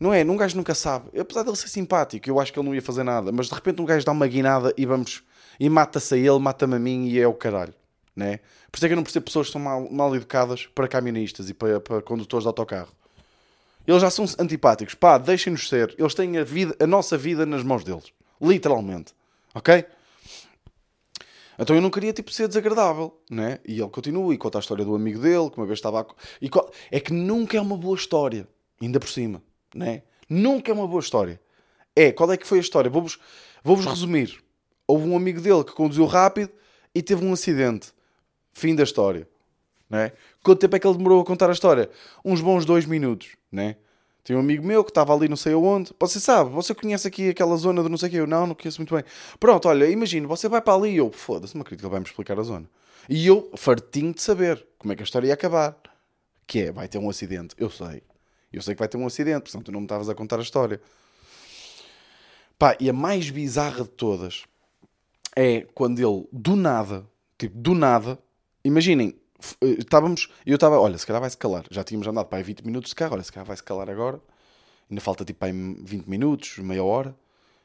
Não 0.00 0.12
é? 0.12 0.24
Um 0.24 0.36
gajo 0.36 0.56
nunca 0.56 0.74
sabe. 0.74 1.18
Apesar 1.18 1.44
dele 1.44 1.56
ser 1.56 1.68
simpático, 1.68 2.28
eu 2.28 2.40
acho 2.40 2.52
que 2.52 2.58
ele 2.58 2.66
não 2.66 2.74
ia 2.74 2.82
fazer 2.82 3.04
nada. 3.04 3.30
Mas 3.30 3.48
de 3.48 3.54
repente 3.54 3.80
um 3.80 3.84
gajo 3.84 4.04
dá 4.04 4.12
uma 4.12 4.26
guinada 4.26 4.74
e 4.76 4.84
vamos. 4.84 5.22
E 5.60 5.68
mata-se 5.68 6.14
a 6.14 6.18
ele, 6.18 6.38
mata-me 6.38 6.74
a 6.74 6.78
mim 6.78 7.06
e 7.06 7.20
é 7.20 7.26
o 7.26 7.34
caralho. 7.34 7.74
Né? 8.14 8.38
Por 8.70 8.78
isso 8.78 8.86
é 8.86 8.88
que 8.88 8.92
eu 8.92 8.96
não 8.96 9.04
percebo 9.04 9.26
pessoas 9.26 9.46
que 9.46 9.52
são 9.52 9.60
mal, 9.60 9.88
mal 9.90 10.14
educadas 10.16 10.66
para 10.66 10.88
camionistas 10.88 11.48
e 11.48 11.54
para, 11.54 11.80
para 11.80 12.02
condutores 12.02 12.42
de 12.42 12.48
autocarro. 12.48 12.92
Eles 13.86 14.02
já 14.02 14.10
são 14.10 14.24
antipáticos. 14.38 14.94
Pá, 14.94 15.16
deixem-nos 15.16 15.68
ser. 15.68 15.94
Eles 15.96 16.14
têm 16.14 16.36
a, 16.38 16.44
vida, 16.44 16.76
a 16.80 16.86
nossa 16.86 17.16
vida 17.16 17.46
nas 17.46 17.62
mãos 17.62 17.84
deles. 17.84 18.12
Literalmente. 18.40 19.14
Ok? 19.54 19.84
Então 21.58 21.74
eu 21.74 21.82
não 21.82 21.90
queria 21.90 22.12
tipo, 22.12 22.30
ser 22.30 22.46
desagradável, 22.46 23.20
né? 23.28 23.58
E 23.66 23.80
ele 23.80 23.90
continua 23.90 24.32
e 24.32 24.38
conta 24.38 24.58
a 24.58 24.60
história 24.60 24.84
do 24.84 24.94
amigo 24.94 25.18
dele, 25.18 25.50
que 25.50 25.56
uma 25.56 25.66
vez 25.66 25.78
estava 25.78 26.00
a... 26.02 26.06
e 26.40 26.48
É 26.90 27.00
que 27.00 27.12
nunca 27.12 27.56
é 27.56 27.60
uma 27.60 27.76
boa 27.76 27.96
história, 27.96 28.46
ainda 28.80 29.00
por 29.00 29.08
cima, 29.08 29.42
né? 29.74 30.02
Nunca 30.28 30.70
é 30.70 30.74
uma 30.74 30.86
boa 30.86 31.00
história. 31.00 31.40
É, 31.96 32.12
qual 32.12 32.30
é 32.30 32.36
que 32.36 32.46
foi 32.46 32.58
a 32.58 32.60
história? 32.60 32.88
Vou-vos 32.88 33.18
vou 33.64 33.76
resumir. 33.76 34.38
Houve 34.86 35.08
um 35.08 35.16
amigo 35.16 35.40
dele 35.40 35.64
que 35.64 35.72
conduziu 35.72 36.06
rápido 36.06 36.50
e 36.94 37.02
teve 37.02 37.24
um 37.24 37.32
acidente. 37.32 37.92
Fim 38.52 38.74
da 38.74 38.84
história. 38.84 39.28
Né? 39.90 40.12
Quanto 40.42 40.60
tempo 40.60 40.76
é 40.76 40.78
que 40.78 40.86
ele 40.86 40.96
demorou 40.96 41.20
a 41.20 41.24
contar 41.24 41.48
a 41.48 41.52
história? 41.52 41.90
Uns 42.24 42.40
bons 42.40 42.64
dois 42.64 42.86
minutos. 42.86 43.36
Né? 43.50 43.76
Tem 44.28 44.36
um 44.36 44.40
amigo 44.40 44.62
meu 44.62 44.84
que 44.84 44.90
estava 44.90 45.14
ali 45.14 45.26
não 45.26 45.38
sei 45.38 45.54
aonde. 45.54 45.90
Você 45.98 46.20
sabe, 46.20 46.50
você 46.50 46.74
conhece 46.74 47.08
aqui 47.08 47.30
aquela 47.30 47.56
zona 47.56 47.82
de 47.82 47.88
não 47.88 47.96
sei 47.96 48.08
o 48.08 48.10
que. 48.10 48.16
Eu 48.18 48.26
não, 48.26 48.48
não 48.48 48.54
conheço 48.54 48.78
muito 48.78 48.94
bem. 48.94 49.02
Pronto, 49.40 49.66
olha, 49.66 49.86
imagina, 49.86 50.28
você 50.28 50.50
vai 50.50 50.60
para 50.60 50.74
ali 50.74 50.90
e 50.90 50.96
eu, 50.98 51.10
foda-se, 51.10 51.54
não 51.54 51.62
acredito 51.62 51.80
que 51.80 51.86
ele 51.86 51.92
vai 51.92 52.00
me 52.00 52.04
explicar 52.04 52.38
a 52.38 52.42
zona. 52.42 52.68
E 53.08 53.26
eu, 53.26 53.50
fartinho 53.56 54.12
de 54.12 54.20
saber 54.20 54.66
como 54.76 54.92
é 54.92 54.96
que 54.96 55.02
a 55.02 55.04
história 55.04 55.28
ia 55.28 55.32
acabar. 55.32 55.74
Que 56.46 56.64
é, 56.64 56.72
vai 56.72 56.86
ter 56.88 56.98
um 56.98 57.08
acidente. 57.08 57.54
Eu 57.56 57.70
sei. 57.70 58.02
Eu 58.52 58.60
sei 58.60 58.74
que 58.74 58.78
vai 58.78 58.86
ter 58.86 58.98
um 58.98 59.06
acidente, 59.06 59.44
portanto 59.44 59.64
tu 59.64 59.72
não 59.72 59.80
me 59.80 59.86
estavas 59.86 60.10
a 60.10 60.14
contar 60.14 60.38
a 60.38 60.42
história. 60.42 60.78
Pá, 62.58 62.76
e 62.78 62.90
a 62.90 62.92
mais 62.92 63.30
bizarra 63.30 63.84
de 63.84 63.90
todas 63.90 64.44
é 65.34 65.62
quando 65.72 66.00
ele, 66.00 66.28
do 66.30 66.54
nada, 66.54 67.06
tipo, 67.38 67.56
do 67.56 67.74
nada, 67.74 68.18
imaginem, 68.62 69.18
estávamos, 69.62 70.28
eu 70.44 70.54
estava, 70.54 70.78
olha, 70.78 70.98
se 70.98 71.06
calhar 71.06 71.20
vai-se 71.20 71.36
calar. 71.36 71.64
Já 71.70 71.84
tínhamos 71.84 72.06
andado 72.06 72.26
para 72.26 72.38
aí 72.38 72.44
20 72.44 72.62
minutos 72.62 72.90
de 72.90 72.94
carro, 72.94 73.14
olha, 73.14 73.22
se 73.22 73.32
calhar 73.32 73.46
vai-se 73.46 73.62
calar 73.62 73.88
agora. 73.88 74.20
Ainda 74.90 75.00
falta 75.00 75.24
tipo 75.24 75.44
aí 75.44 75.52
20 75.52 76.06
minutos, 76.06 76.58
meia 76.58 76.82
hora. 76.82 77.14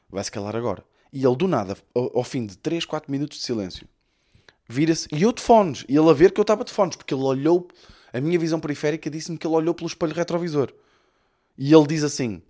Vai-se 0.08 0.30
calar 0.30 0.54
agora. 0.54 0.84
E 1.12 1.24
ele 1.24 1.36
do 1.36 1.48
nada, 1.48 1.76
ao, 1.94 2.18
ao 2.18 2.24
fim 2.24 2.46
de 2.46 2.56
3, 2.58 2.84
4 2.84 3.10
minutos 3.10 3.38
de 3.38 3.44
silêncio, 3.44 3.86
vira-se, 4.68 5.08
e 5.12 5.22
eu 5.22 5.32
de 5.32 5.40
fones, 5.40 5.84
e 5.88 5.96
ele 5.96 6.10
a 6.10 6.12
ver 6.12 6.32
que 6.32 6.40
eu 6.40 6.42
estava 6.42 6.64
de 6.64 6.72
fones, 6.72 6.96
porque 6.96 7.14
ele 7.14 7.22
olhou, 7.22 7.68
a 8.12 8.20
minha 8.20 8.38
visão 8.38 8.58
periférica 8.58 9.08
disse-me 9.08 9.38
que 9.38 9.46
ele 9.46 9.54
olhou 9.54 9.74
pelo 9.74 9.88
espelho 9.88 10.12
retrovisor. 10.12 10.72
E 11.56 11.72
ele 11.72 11.86
diz 11.86 12.02
assim: 12.02 12.42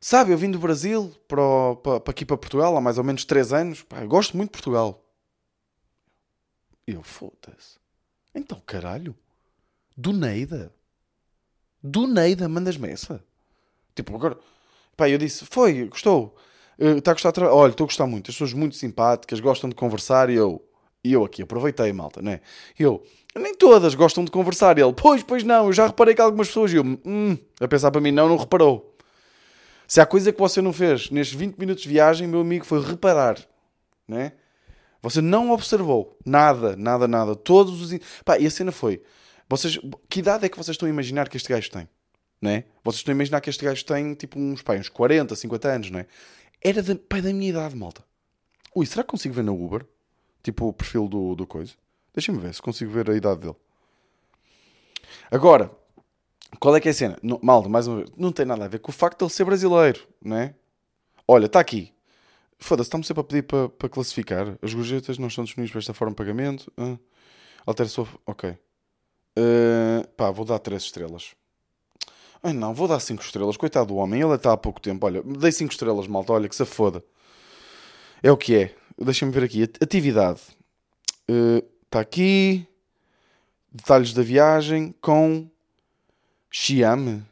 Sabe, 0.00 0.32
eu 0.32 0.38
vim 0.38 0.50
do 0.50 0.58
Brasil 0.58 1.12
para, 1.26 1.42
o, 1.42 1.76
para, 1.76 2.00
para 2.00 2.10
aqui 2.10 2.24
para 2.24 2.36
Portugal 2.36 2.76
há 2.76 2.80
mais 2.80 2.98
ou 2.98 3.04
menos 3.04 3.24
3 3.24 3.52
anos. 3.52 3.82
Pá, 3.82 4.00
eu 4.00 4.08
gosto 4.08 4.36
muito 4.36 4.50
de 4.50 4.52
Portugal. 4.52 5.04
Eu, 6.86 7.02
foda-se. 7.02 7.78
Então, 8.34 8.60
caralho. 8.64 9.14
Do 9.96 10.12
Neida. 10.12 10.72
Do 11.82 12.06
Neida, 12.06 12.48
mandas-me 12.48 12.88
essa. 12.88 13.22
Tipo, 13.94 14.14
agora. 14.14 14.38
Pá, 14.96 15.08
eu 15.08 15.18
disse, 15.18 15.44
foi, 15.46 15.86
gostou. 15.86 16.36
Está 16.78 17.10
uh, 17.10 17.12
a 17.12 17.14
gostar 17.14 17.42
Olha, 17.44 17.70
estou 17.70 17.84
a 17.84 17.88
gostar 17.88 18.06
muito. 18.06 18.30
As 18.30 18.34
pessoas 18.36 18.52
muito 18.52 18.76
simpáticas, 18.76 19.40
gostam 19.40 19.68
de 19.68 19.76
conversar 19.76 20.30
e 20.30 20.34
eu. 20.34 20.64
E 21.02 21.12
eu 21.12 21.24
aqui 21.24 21.42
aproveitei, 21.42 21.92
malta, 21.92 22.20
né? 22.20 22.40
E 22.78 22.82
eu, 22.82 23.04
nem 23.36 23.54
todas 23.54 23.94
gostam 23.94 24.24
de 24.24 24.30
conversar. 24.30 24.78
E 24.78 24.82
ele, 24.82 24.92
pois, 24.92 25.22
pois 25.22 25.44
não, 25.44 25.66
eu 25.66 25.72
já 25.72 25.86
reparei 25.86 26.14
que 26.14 26.20
algumas 26.20 26.48
pessoas. 26.48 26.72
E 26.72 26.76
eu, 26.76 26.84
hum, 26.84 27.36
a 27.60 27.68
pensar 27.68 27.90
para 27.90 28.00
mim, 28.00 28.10
não, 28.10 28.28
não 28.28 28.36
reparou. 28.36 28.94
Se 29.86 30.00
há 30.00 30.06
coisa 30.06 30.32
que 30.32 30.38
você 30.38 30.60
não 30.60 30.72
fez 30.72 31.10
nestes 31.10 31.36
20 31.36 31.56
minutos 31.56 31.82
de 31.82 31.88
viagem, 31.88 32.28
meu 32.28 32.40
amigo, 32.40 32.64
foi 32.64 32.84
reparar, 32.84 33.38
né? 34.06 34.32
Você 35.02 35.20
não 35.20 35.50
observou 35.50 36.18
nada, 36.24 36.76
nada, 36.76 37.06
nada. 37.06 37.36
Todos 37.36 37.80
os. 37.80 37.98
Pá, 38.24 38.38
e 38.38 38.46
a 38.46 38.50
cena 38.50 38.72
foi. 38.72 39.02
Vocês, 39.48 39.78
que 40.08 40.20
idade 40.20 40.44
é 40.44 40.48
que 40.48 40.56
vocês 40.56 40.74
estão 40.74 40.86
a 40.86 40.90
imaginar 40.90 41.28
que 41.28 41.36
este 41.36 41.48
gajo 41.48 41.70
tem? 41.70 41.88
Não 42.40 42.50
é? 42.50 42.64
Vocês 42.84 43.00
estão 43.00 43.12
a 43.12 43.16
imaginar 43.16 43.40
que 43.40 43.48
este 43.48 43.64
gajo 43.64 43.84
tem 43.84 44.14
tipo 44.14 44.38
uns, 44.38 44.62
pá, 44.62 44.74
uns 44.74 44.88
40, 44.88 45.34
50 45.34 45.68
anos, 45.68 45.90
não 45.90 46.00
é? 46.00 46.06
Era 46.60 46.82
de, 46.82 46.94
pá, 46.96 47.20
da 47.20 47.32
minha 47.32 47.50
idade, 47.50 47.76
malta. 47.76 48.04
Ui, 48.74 48.84
será 48.84 49.02
que 49.02 49.10
consigo 49.10 49.34
ver 49.34 49.44
na 49.44 49.52
Uber? 49.52 49.86
Tipo 50.42 50.68
o 50.68 50.72
perfil 50.72 51.08
do, 51.08 51.34
do 51.34 51.46
coisa? 51.46 51.74
Deixa-me 52.12 52.38
ver 52.38 52.54
se 52.54 52.62
consigo 52.62 52.90
ver 52.90 53.10
a 53.10 53.16
idade 53.16 53.40
dele. 53.40 53.56
Agora, 55.30 55.70
qual 56.60 56.74
é 56.76 56.80
que 56.80 56.88
é 56.88 56.90
a 56.90 56.94
cena? 56.94 57.18
Não, 57.22 57.38
malta, 57.42 57.68
mais 57.68 57.86
uma 57.86 57.98
vez, 57.98 58.10
não 58.16 58.32
tem 58.32 58.44
nada 58.44 58.64
a 58.64 58.68
ver 58.68 58.78
com 58.80 58.90
o 58.90 58.94
facto 58.94 59.18
de 59.18 59.24
ele 59.24 59.32
ser 59.32 59.44
brasileiro, 59.44 60.06
não 60.22 60.36
é? 60.36 60.54
Olha, 61.26 61.46
está 61.46 61.60
aqui. 61.60 61.92
Foda-se, 62.58 62.88
estamos 62.88 63.06
sempre 63.06 63.20
a 63.20 63.24
pedir 63.24 63.42
para, 63.42 63.88
classificar. 63.88 64.58
As 64.60 64.74
gorjetas 64.74 65.16
não 65.16 65.28
estão 65.28 65.44
disponíveis 65.44 65.70
para 65.70 65.78
esta 65.78 65.94
forma 65.94 66.12
de 66.12 66.16
pagamento. 66.16 66.72
Uh, 66.76 66.98
altera 67.64 67.88
sua. 67.88 68.08
Ok. 68.26 68.50
Uh, 68.50 70.06
pá, 70.16 70.30
vou 70.30 70.44
dar 70.44 70.58
3 70.58 70.82
estrelas. 70.82 71.34
Ai 72.42 72.52
não, 72.52 72.74
vou 72.74 72.88
dar 72.88 72.98
5 72.98 73.22
estrelas. 73.22 73.56
Coitado 73.56 73.86
do 73.86 73.96
homem, 73.96 74.20
ele 74.20 74.34
está 74.34 74.52
há 74.52 74.56
pouco 74.56 74.80
tempo. 74.80 75.06
Olha, 75.06 75.22
dei 75.22 75.52
5 75.52 75.72
estrelas, 75.72 76.08
malta. 76.08 76.32
Olha 76.32 76.48
que 76.48 76.56
se 76.56 76.64
foda. 76.64 77.04
É 78.22 78.30
o 78.32 78.36
que 78.36 78.56
é. 78.56 78.74
Deixa-me 78.98 79.30
ver 79.30 79.44
aqui. 79.44 79.62
Atividade. 79.62 80.40
Está 81.28 81.98
uh, 81.98 82.02
aqui. 82.02 82.66
Detalhes 83.70 84.12
da 84.12 84.22
viagem 84.22 84.92
com. 85.00 85.48
Xiame. 86.50 87.24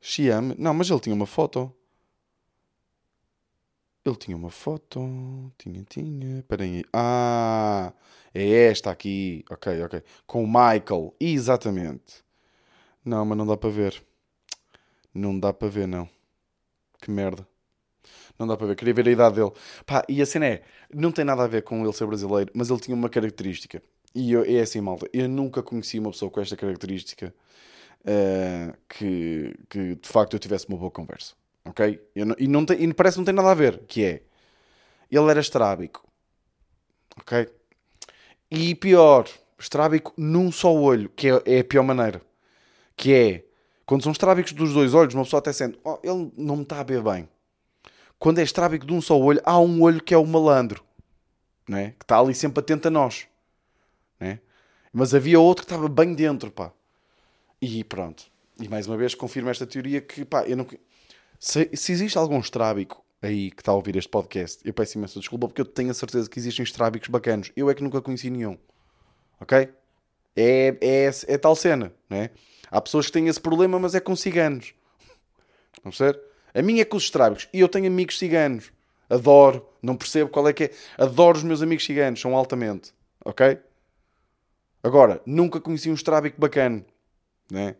Xiame. 0.00 0.56
Não, 0.58 0.74
mas 0.74 0.90
ele 0.90 0.98
tinha 1.00 1.14
uma 1.14 1.26
foto. 1.26 1.72
Ele 4.04 4.16
tinha 4.16 4.36
uma 4.36 4.50
foto. 4.50 5.00
Tinha, 5.58 5.84
tinha. 5.84 6.40
Espera 6.40 6.64
aí. 6.64 6.84
Ah, 6.92 7.92
é 8.34 8.64
esta 8.70 8.90
aqui. 8.90 9.44
Ok, 9.50 9.82
ok. 9.82 10.02
Com 10.26 10.44
o 10.44 10.46
Michael. 10.46 11.14
Exatamente. 11.20 12.24
Não, 13.04 13.24
mas 13.24 13.38
não 13.38 13.46
dá 13.46 13.56
para 13.56 13.70
ver. 13.70 14.02
Não 15.14 15.38
dá 15.38 15.52
para 15.52 15.68
ver, 15.68 15.86
não. 15.86 16.08
Que 17.00 17.10
merda. 17.10 17.46
Não 18.38 18.46
dá 18.46 18.56
para 18.56 18.68
ver. 18.68 18.76
Queria 18.76 18.94
ver 18.94 19.08
a 19.08 19.12
idade 19.12 19.36
dele. 19.36 19.52
Pá, 19.86 20.04
e 20.08 20.20
a 20.22 20.26
cena 20.26 20.46
é: 20.46 20.62
não 20.92 21.12
tem 21.12 21.24
nada 21.24 21.44
a 21.44 21.46
ver 21.46 21.62
com 21.62 21.82
ele 21.84 21.92
ser 21.92 22.06
brasileiro, 22.06 22.50
mas 22.54 22.70
ele 22.70 22.80
tinha 22.80 22.96
uma 22.96 23.08
característica. 23.08 23.82
E 24.14 24.32
eu, 24.32 24.44
é 24.44 24.60
assim, 24.60 24.80
malta. 24.80 25.08
Eu 25.12 25.28
nunca 25.28 25.62
conheci 25.62 25.98
uma 25.98 26.10
pessoa 26.10 26.30
com 26.30 26.40
esta 26.40 26.56
característica 26.56 27.34
uh, 28.00 28.76
que, 28.88 29.54
que 29.68 29.94
de 29.96 30.08
facto 30.08 30.34
eu 30.34 30.38
tivesse 30.40 30.68
uma 30.68 30.78
boa 30.78 30.90
conversa. 30.90 31.34
Ok? 31.64 32.00
Não, 32.16 32.36
e, 32.38 32.48
não 32.48 32.66
tem, 32.66 32.82
e 32.82 32.94
parece 32.94 33.14
que 33.14 33.20
não 33.20 33.24
tem 33.24 33.34
nada 33.34 33.50
a 33.50 33.54
ver. 33.54 33.80
Que 33.86 34.04
é. 34.04 34.22
Ele 35.10 35.30
era 35.30 35.40
estrábico. 35.40 36.06
Ok? 37.20 37.48
E 38.50 38.74
pior, 38.74 39.28
estrábico 39.58 40.12
num 40.16 40.50
só 40.52 40.74
olho, 40.74 41.08
que 41.10 41.28
é, 41.28 41.42
é 41.46 41.60
a 41.60 41.64
pior 41.64 41.82
maneira. 41.82 42.20
Que 42.96 43.14
é, 43.14 43.44
quando 43.86 44.02
são 44.02 44.12
estrábicos 44.12 44.52
dos 44.52 44.72
dois 44.72 44.94
olhos, 44.94 45.14
uma 45.14 45.24
pessoa 45.24 45.38
até 45.38 45.52
sente, 45.52 45.78
oh, 45.84 45.98
ele 46.02 46.32
não 46.36 46.56
me 46.56 46.62
está 46.62 46.80
a 46.80 46.82
ver 46.82 47.02
bem. 47.02 47.28
Quando 48.18 48.38
é 48.38 48.42
estrábico 48.42 48.86
de 48.86 48.92
um 48.92 49.00
só 49.00 49.18
olho, 49.18 49.40
há 49.44 49.58
um 49.58 49.82
olho 49.82 50.02
que 50.02 50.14
é 50.14 50.18
o 50.18 50.26
malandro, 50.26 50.84
né? 51.68 51.94
que 51.98 52.04
está 52.04 52.18
ali 52.18 52.34
sempre 52.34 52.60
atento 52.60 52.88
a 52.88 52.90
nós. 52.90 53.26
Né? 54.20 54.38
Mas 54.92 55.14
havia 55.14 55.40
outro 55.40 55.66
que 55.66 55.72
estava 55.72 55.88
bem 55.88 56.14
dentro, 56.14 56.50
pá. 56.50 56.72
E 57.60 57.82
pronto. 57.82 58.24
E 58.60 58.68
mais 58.68 58.86
uma 58.86 58.96
vez 58.96 59.14
confirmo 59.14 59.50
esta 59.50 59.66
teoria 59.66 60.00
que, 60.00 60.24
pá, 60.24 60.44
eu 60.44 60.56
não... 60.56 60.66
Se, 61.44 61.68
se 61.74 61.90
existe 61.90 62.16
algum 62.16 62.38
estrábico 62.38 63.04
aí 63.20 63.50
que 63.50 63.62
está 63.62 63.72
a 63.72 63.74
ouvir 63.74 63.96
este 63.96 64.08
podcast, 64.08 64.60
eu 64.64 64.72
peço 64.72 64.96
imensa 64.96 65.18
desculpa 65.18 65.48
porque 65.48 65.60
eu 65.60 65.64
tenho 65.64 65.90
a 65.90 65.94
certeza 65.94 66.30
que 66.30 66.38
existem 66.38 66.62
estrábicos 66.62 67.08
bacanos. 67.08 67.50
Eu 67.56 67.68
é 67.68 67.74
que 67.74 67.82
nunca 67.82 68.00
conheci 68.00 68.30
nenhum. 68.30 68.56
Ok? 69.40 69.68
É, 70.36 70.76
é, 70.80 71.10
é 71.26 71.38
tal 71.38 71.56
cena, 71.56 71.92
não 72.08 72.16
é? 72.16 72.30
Há 72.70 72.80
pessoas 72.80 73.06
que 73.06 73.12
têm 73.12 73.26
esse 73.26 73.40
problema, 73.40 73.76
mas 73.76 73.92
é 73.96 73.98
com 73.98 74.14
ciganos. 74.14 74.72
Não 75.84 75.90
ser? 75.90 76.16
A 76.54 76.62
minha 76.62 76.82
é 76.82 76.84
com 76.84 76.96
os 76.96 77.02
estrábicos. 77.02 77.48
E 77.52 77.58
eu 77.58 77.68
tenho 77.68 77.88
amigos 77.88 78.16
ciganos. 78.16 78.72
Adoro. 79.10 79.68
Não 79.82 79.96
percebo 79.96 80.30
qual 80.30 80.46
é 80.46 80.52
que 80.52 80.64
é. 80.64 80.70
Adoro 80.96 81.38
os 81.38 81.42
meus 81.42 81.60
amigos 81.60 81.84
ciganos. 81.84 82.20
São 82.20 82.36
altamente. 82.36 82.94
Ok? 83.24 83.58
Agora, 84.80 85.20
nunca 85.26 85.60
conheci 85.60 85.90
um 85.90 85.94
estrábico 85.94 86.40
bacana. 86.40 86.86
Não 87.50 87.58
é? 87.58 87.76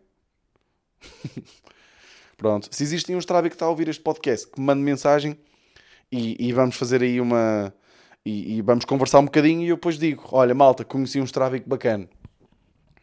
Pronto. 2.37 2.67
Se 2.71 2.83
existe 2.83 3.13
um 3.13 3.19
Strava 3.19 3.49
que 3.49 3.55
está 3.55 3.65
a 3.65 3.69
ouvir 3.69 3.87
este 3.87 4.01
podcast, 4.01 4.47
que 4.47 4.59
me 4.59 4.65
mande 4.65 4.81
mensagem 4.81 5.37
e, 6.11 6.47
e 6.47 6.53
vamos 6.53 6.75
fazer 6.75 7.01
aí 7.01 7.19
uma. 7.19 7.73
E, 8.25 8.57
e, 8.57 8.61
vamos 8.61 8.85
conversar 8.85 9.19
um 9.19 9.25
bocadinho 9.25 9.63
e 9.63 9.69
eu 9.69 9.75
depois 9.75 9.97
digo: 9.97 10.23
Olha, 10.31 10.53
malta, 10.53 10.83
conheci 10.83 11.19
um 11.19 11.25
Strábico 11.25 11.67
bacana. 11.67 12.07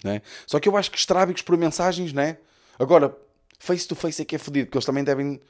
Né? 0.02 0.22
Só 0.46 0.58
que 0.58 0.68
eu 0.68 0.76
acho 0.76 0.90
que 0.90 0.98
Strávicos 0.98 1.42
por 1.42 1.56
mensagens, 1.56 2.12
né? 2.12 2.38
Agora, 2.78 3.14
face 3.58 3.86
to 3.86 3.94
face 3.94 4.22
é 4.22 4.24
que 4.24 4.36
é 4.36 4.38
fodido, 4.38 4.66
porque 4.66 4.78
eles 4.78 4.86
também 4.86 5.04
devem. 5.04 5.40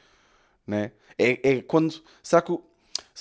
Né? 0.66 0.92
É, 1.18 1.50
é 1.50 1.62
quando. 1.62 2.02
Será 2.22 2.42
que. 2.42 2.58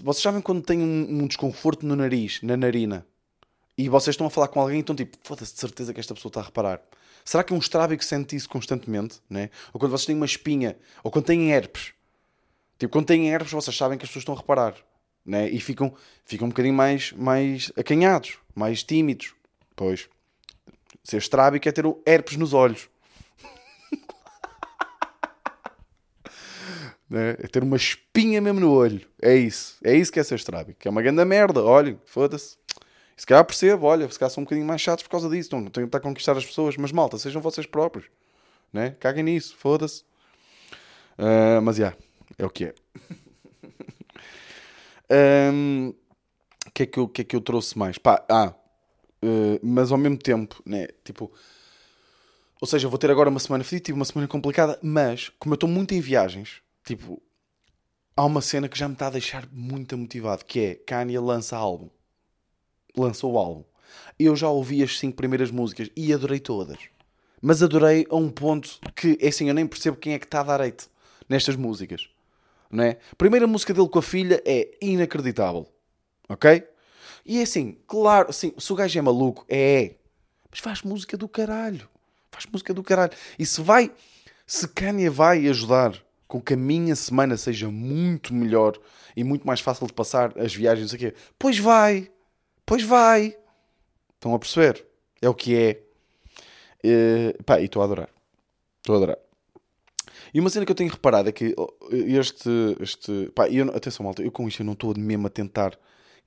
Vocês 0.01 0.23
sabem 0.23 0.41
quando 0.41 0.61
têm 0.61 0.79
um, 0.79 1.23
um 1.23 1.27
desconforto 1.27 1.85
no 1.85 1.95
nariz, 1.95 2.41
na 2.41 2.55
narina, 2.55 3.05
e 3.77 3.89
vocês 3.89 4.13
estão 4.13 4.27
a 4.27 4.29
falar 4.29 4.47
com 4.47 4.61
alguém 4.61 4.77
e 4.77 4.79
estão 4.79 4.95
tipo, 4.95 5.17
foda-se 5.23 5.53
de 5.53 5.59
certeza 5.59 5.93
que 5.93 5.99
esta 5.99 6.13
pessoa 6.13 6.29
está 6.29 6.39
a 6.39 6.43
reparar. 6.43 6.81
Será 7.29 7.43
que 7.43 7.53
um 7.53 7.59
estrábico 7.59 8.03
sente 8.03 8.35
isso 8.35 8.49
constantemente? 8.49 9.21
Né? 9.29 9.51
Ou 9.71 9.79
quando 9.79 9.91
vocês 9.91 10.07
têm 10.07 10.15
uma 10.15 10.25
espinha, 10.25 10.75
ou 11.03 11.11
quando 11.11 11.25
têm 11.25 11.51
herpes. 11.51 11.93
Tipo, 12.79 12.91
quando 12.91 13.05
têm 13.05 13.29
herpes, 13.29 13.51
vocês 13.51 13.77
sabem 13.77 13.99
que 13.99 14.03
as 14.03 14.09
pessoas 14.09 14.23
estão 14.23 14.33
a 14.33 14.37
reparar. 14.39 14.75
Né? 15.23 15.47
E 15.47 15.59
ficam, 15.59 15.93
ficam 16.25 16.47
um 16.47 16.49
bocadinho 16.49 16.73
mais, 16.73 17.11
mais 17.11 17.71
acanhados, 17.77 18.39
mais 18.55 18.81
tímidos. 18.81 19.35
Pois, 19.75 20.09
ser 21.03 21.17
estrábico 21.17 21.69
é 21.69 21.71
ter 21.71 21.85
o 21.85 22.01
herpes 22.03 22.35
nos 22.35 22.51
olhos. 22.51 22.89
né? 27.07 27.35
É 27.37 27.47
ter 27.47 27.61
uma 27.61 27.77
espinha 27.77 28.41
mesmo 28.41 28.59
no 28.59 28.71
olho. 28.71 29.07
É 29.21 29.35
isso. 29.35 29.77
É 29.83 29.95
isso 29.95 30.11
que 30.11 30.19
é 30.19 30.23
ser 30.23 30.33
estrábico. 30.33 30.79
É 30.83 30.89
uma 30.89 31.03
grande 31.03 31.23
merda. 31.25 31.63
Olhem, 31.63 32.01
foda-se. 32.05 32.57
Se 33.19 33.25
calhar 33.25 33.43
percebo, 33.43 33.85
olha, 33.85 34.09
se 34.09 34.17
calhar 34.17 34.31
são 34.31 34.41
um 34.41 34.45
bocadinho 34.45 34.65
mais 34.65 34.79
chatos 34.79 35.03
por 35.03 35.09
causa 35.09 35.29
disso. 35.29 35.53
Não 35.53 35.65
tenho 35.65 35.89
a 35.91 35.99
conquistar 35.99 36.37
as 36.37 36.45
pessoas. 36.45 36.77
Mas 36.77 36.93
malta, 36.93 37.17
sejam 37.17 37.41
vocês 37.41 37.67
próprios. 37.67 38.05
Né? 38.71 38.91
Caguem 38.91 39.25
nisso, 39.25 39.57
foda-se. 39.57 40.03
Uh, 41.17 41.61
mas 41.61 41.75
já, 41.75 41.87
yeah, 41.87 41.97
é 42.37 42.45
o 42.45 42.49
que 42.49 42.63
é. 42.63 42.73
um, 45.51 45.93
que, 46.73 46.83
é 46.83 46.85
que, 46.85 46.97
eu, 46.97 47.09
que 47.09 47.21
é 47.21 47.23
que 47.25 47.35
eu 47.35 47.41
trouxe 47.41 47.77
mais? 47.77 47.97
Pá, 47.97 48.25
ah, 48.29 48.53
uh, 49.21 49.59
mas 49.61 49.91
ao 49.91 49.97
mesmo 49.97 50.17
tempo, 50.17 50.63
né? 50.65 50.87
Tipo, 51.03 51.29
ou 52.61 52.67
seja, 52.69 52.87
vou 52.87 52.97
ter 52.97 53.11
agora 53.11 53.29
uma 53.29 53.41
semana 53.41 53.65
fedida, 53.65 53.87
tive 53.87 53.97
uma 53.97 54.05
semana 54.05 54.29
complicada, 54.29 54.79
mas 54.81 55.27
como 55.37 55.55
eu 55.55 55.57
estou 55.57 55.69
muito 55.69 55.93
em 55.93 55.99
viagens, 55.99 56.61
tipo, 56.85 57.21
há 58.15 58.23
uma 58.23 58.39
cena 58.39 58.69
que 58.69 58.79
já 58.79 58.87
me 58.87 58.93
está 58.93 59.07
a 59.07 59.11
deixar 59.11 59.45
muito 59.51 59.97
motivado, 59.97 60.45
que 60.45 60.59
é 60.61 60.75
Kanye 60.75 61.19
lança 61.19 61.57
álbum 61.57 61.89
lançou 62.95 63.33
o 63.33 63.37
álbum. 63.37 63.63
Eu 64.17 64.35
já 64.35 64.49
ouvi 64.49 64.83
as 64.83 64.97
cinco 64.99 65.15
primeiras 65.15 65.51
músicas 65.51 65.89
e 65.95 66.13
adorei 66.13 66.39
todas. 66.39 66.77
Mas 67.41 67.63
adorei 67.63 68.05
a 68.09 68.15
um 68.15 68.29
ponto 68.29 68.79
que, 68.95 69.17
é 69.21 69.29
assim, 69.29 69.47
eu 69.47 69.53
nem 69.53 69.65
percebo 69.65 69.97
quem 69.97 70.13
é 70.13 70.19
que 70.19 70.25
está 70.25 70.41
a 70.41 70.43
dar 70.43 70.61
hate 70.61 70.87
nestas 71.27 71.55
músicas. 71.55 72.09
Não 72.69 72.83
é? 72.83 72.97
Primeira 73.17 73.47
música 73.47 73.73
dele 73.73 73.87
com 73.87 73.99
a 73.99 74.03
filha 74.03 74.41
é 74.45 74.69
inacreditável. 74.81 75.67
Ok? 76.27 76.63
E 77.25 77.39
é 77.39 77.43
assim, 77.43 77.77
claro, 77.87 78.29
assim, 78.29 78.53
se 78.57 78.73
o 78.73 78.75
gajo 78.75 78.97
é 78.97 79.01
maluco, 79.01 79.45
é, 79.47 79.83
é. 79.83 79.95
Mas 80.51 80.59
faz 80.59 80.81
música 80.81 81.15
do 81.15 81.27
caralho. 81.27 81.87
Faz 82.31 82.45
música 82.45 82.73
do 82.73 82.83
caralho. 82.83 83.11
E 83.37 83.45
se 83.45 83.61
vai, 83.61 83.91
se 84.45 84.67
Kanye 84.67 85.09
vai 85.09 85.47
ajudar 85.47 85.93
com 86.27 86.39
que 86.41 86.53
a 86.53 86.57
minha 86.57 86.95
semana 86.95 87.37
seja 87.37 87.69
muito 87.69 88.33
melhor 88.33 88.77
e 89.15 89.23
muito 89.23 89.45
mais 89.45 89.59
fácil 89.59 89.87
de 89.87 89.93
passar 89.93 90.37
as 90.37 90.53
viagens 90.53 90.93
aqui, 90.93 91.13
pois 91.37 91.57
vai. 91.57 92.09
Pois 92.69 92.83
vai. 92.83 93.35
Estão 94.13 94.35
a 94.35 94.37
perceber? 94.37 94.85
É 95.19 95.27
o 95.27 95.33
que 95.33 95.55
é. 95.57 95.81
Uh, 96.85 97.43
pá, 97.43 97.59
e 97.59 97.65
estou 97.65 97.81
a 97.81 97.85
adorar. 97.85 98.09
Estou 98.77 98.93
a 98.93 98.97
adorar. 98.99 99.17
E 100.31 100.39
uma 100.39 100.51
cena 100.51 100.67
que 100.67 100.71
eu 100.71 100.75
tenho 100.75 100.91
reparado 100.91 101.29
é 101.29 101.31
que 101.31 101.55
oh, 101.57 101.73
este. 101.91 102.77
este 102.79 103.31
pá, 103.33 103.49
eu, 103.49 103.75
atenção, 103.75 104.03
malta, 104.03 104.21
eu 104.21 104.31
com 104.31 104.47
isto 104.47 104.61
eu 104.61 104.67
não 104.67 104.73
estou 104.73 104.93
mesmo 104.95 105.25
a 105.25 105.31
tentar 105.31 105.79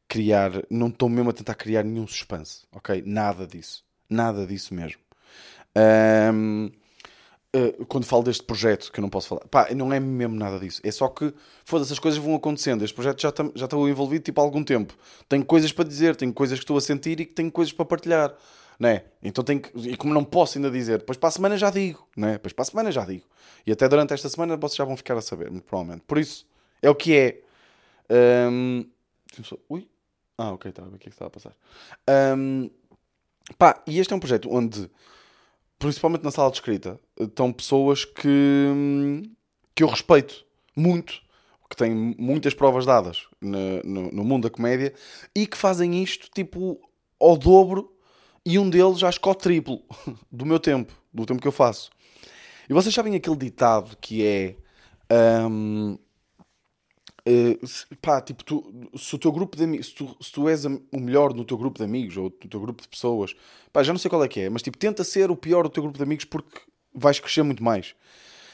criar. 0.09 0.51
Não 0.69 0.89
estou 0.89 1.09
mesmo 1.09 1.31
a 1.31 1.33
tentar 1.33 1.55
criar 1.55 1.85
nenhum 1.85 2.09
suspense, 2.09 2.67
ok? 2.73 3.05
Nada 3.07 3.47
disso. 3.47 3.85
Nada 4.11 4.45
disso 4.45 4.75
mesmo. 4.75 5.01
Um, 6.35 6.73
Uh, 7.55 7.85
quando 7.85 8.07
falo 8.07 8.23
deste 8.23 8.43
projeto, 8.43 8.91
que 8.91 8.99
eu 8.99 9.03
não 9.03 9.11
posso 9.11 9.29
falar, 9.29 9.43
pá, 9.49 9.69
não 9.75 9.93
é 9.93 10.01
mesmo 10.01 10.35
nada 10.35 10.59
disso. 10.59 10.81
É 10.83 10.91
só 10.91 11.07
que, 11.09 11.35
foda-se, 11.67 11.93
as 11.93 11.99
coisas 11.99 12.19
vão 12.19 12.35
acontecendo. 12.35 12.83
Este 12.83 12.95
projeto 12.95 13.21
já 13.21 13.29
está 13.29 13.45
já 13.55 13.67
envolvido 13.91 14.25
tipo, 14.25 14.41
há 14.41 14.45
algum 14.45 14.65
tempo. 14.65 14.95
Tenho 15.29 15.45
coisas 15.45 15.71
para 15.71 15.87
dizer, 15.87 16.17
tenho 16.17 16.33
coisas 16.33 16.59
que 16.59 16.65
estou 16.65 16.79
a 16.79 16.81
sentir 16.81 17.21
e 17.21 17.27
que 17.27 17.35
tenho 17.35 17.53
coisas 17.53 17.71
para 17.71 17.85
partilhar. 17.85 18.35
Né? 18.81 19.05
Então 19.23 19.45
tenho 19.45 19.61
que, 19.61 19.71
e 19.91 19.97
como 19.99 20.15
não 20.15 20.25
posso 20.25 20.57
ainda 20.57 20.71
dizer, 20.71 20.99
depois 20.99 21.19
para 21.19 21.29
a 21.29 21.33
semana 21.33 21.59
já 21.59 21.71
digo, 21.71 22.09
né? 22.17 22.33
depois 22.33 22.55
para 22.55 22.63
a 22.63 22.65
semana 22.65 22.91
já 22.91 23.05
digo. 23.05 23.27
E 23.67 23.71
até 23.71 23.87
durante 23.87 24.15
esta 24.15 24.31
semana 24.31 24.57
vocês 24.57 24.77
já 24.77 24.85
vão 24.85 24.97
ficar 24.97 25.17
a 25.17 25.21
saber, 25.21 25.51
muito 25.51 25.65
provavelmente. 25.65 26.05
Por 26.07 26.19
isso, 26.19 26.47
é 26.81 26.89
o 26.89 26.95
que 26.95 27.15
é. 27.15 27.41
Um... 28.51 28.85
Ui? 29.69 29.87
Ah, 30.39 30.53
ok, 30.53 30.71
estava 30.71 30.89
tá, 30.89 30.97
o 30.97 30.99
que 30.99 31.09
é 31.09 31.11
que 31.11 31.15
estava 31.15 31.29
a 31.29 31.31
passar. 31.31 31.55
Um... 32.35 32.71
Pá, 33.59 33.83
e 33.87 34.01
este 34.01 34.13
é 34.13 34.17
um 34.17 34.21
projeto 34.21 34.49
onde 34.51 34.91
principalmente 35.83 36.23
na 36.23 36.31
sala 36.31 36.49
de 36.49 36.59
escrita, 36.59 36.99
estão 37.19 37.53
pessoas 37.53 38.05
que, 38.05 39.29
que 39.75 39.83
eu 39.83 39.89
respeito 39.89 40.47
muito, 40.77 41.21
que 41.69 41.77
têm 41.77 42.15
muitas 42.17 42.55
provas 42.55 42.87
dadas 42.87 43.27
no, 43.41 43.83
no, 43.83 44.13
no, 44.13 44.25
mundo 44.25 44.45
da 44.49 44.55
comédia 44.55 44.95
e 45.35 45.45
que 45.45 45.57
fazem 45.57 46.01
isto 46.01 46.29
tipo 46.33 46.81
ao 47.19 47.37
dobro 47.37 47.93
e 48.47 48.59
um 48.59 48.71
deles 48.71 49.01
já 49.01 49.11
escolhe 49.11 49.37
triplo 49.37 49.83
do 50.31 50.47
meu 50.47 50.61
tempo, 50.61 50.93
do 51.13 51.27
tempo 51.27 51.43
que 51.43 51.49
eu 51.49 51.53
faço. 51.53 51.91
E 52.71 52.73
vocês 52.73 52.95
sabem 52.95 53.17
aquele 53.17 53.37
ditado 53.37 53.97
que 54.01 54.25
é. 54.25 54.57
Um, 55.49 55.99
Uh, 57.25 57.97
pá, 58.01 58.21
tipo, 58.21 58.43
tu, 58.43 58.91
se 58.97 59.15
o 59.15 59.19
teu 59.19 59.31
grupo 59.31 59.57
de 59.57 59.63
amigos, 59.63 59.87
se 59.87 59.95
tu, 59.95 60.17
se 60.21 60.33
tu 60.33 60.49
és 60.49 60.65
o 60.65 60.99
melhor 60.99 61.33
no 61.33 61.45
teu 61.45 61.57
grupo 61.57 61.79
de 61.79 61.85
amigos 61.85 62.17
ou 62.17 62.25
no 62.25 62.51
teu 62.51 62.61
grupo 62.61 62.83
de 62.83 62.89
pessoas, 62.89 63.35
pá, 63.73 63.81
já 63.83 63.93
não 63.93 63.99
sei 63.99 64.09
qual 64.09 64.25
é 64.25 64.29
que 64.29 64.41
é, 64.41 64.51
mas 64.51 64.61
tipo, 64.61 64.77
tenta 64.77 65.05
ser 65.05 65.31
o 65.31 65.37
pior 65.37 65.63
do 65.63 65.71
teu 65.71 65.85
grupo 65.85 65.97
de 65.97 66.03
amigos 66.03 66.25
porque 66.25 66.61
vais 66.93 67.21
crescer 67.21 67.45
muito 67.45 67.63
mais. 67.63 67.95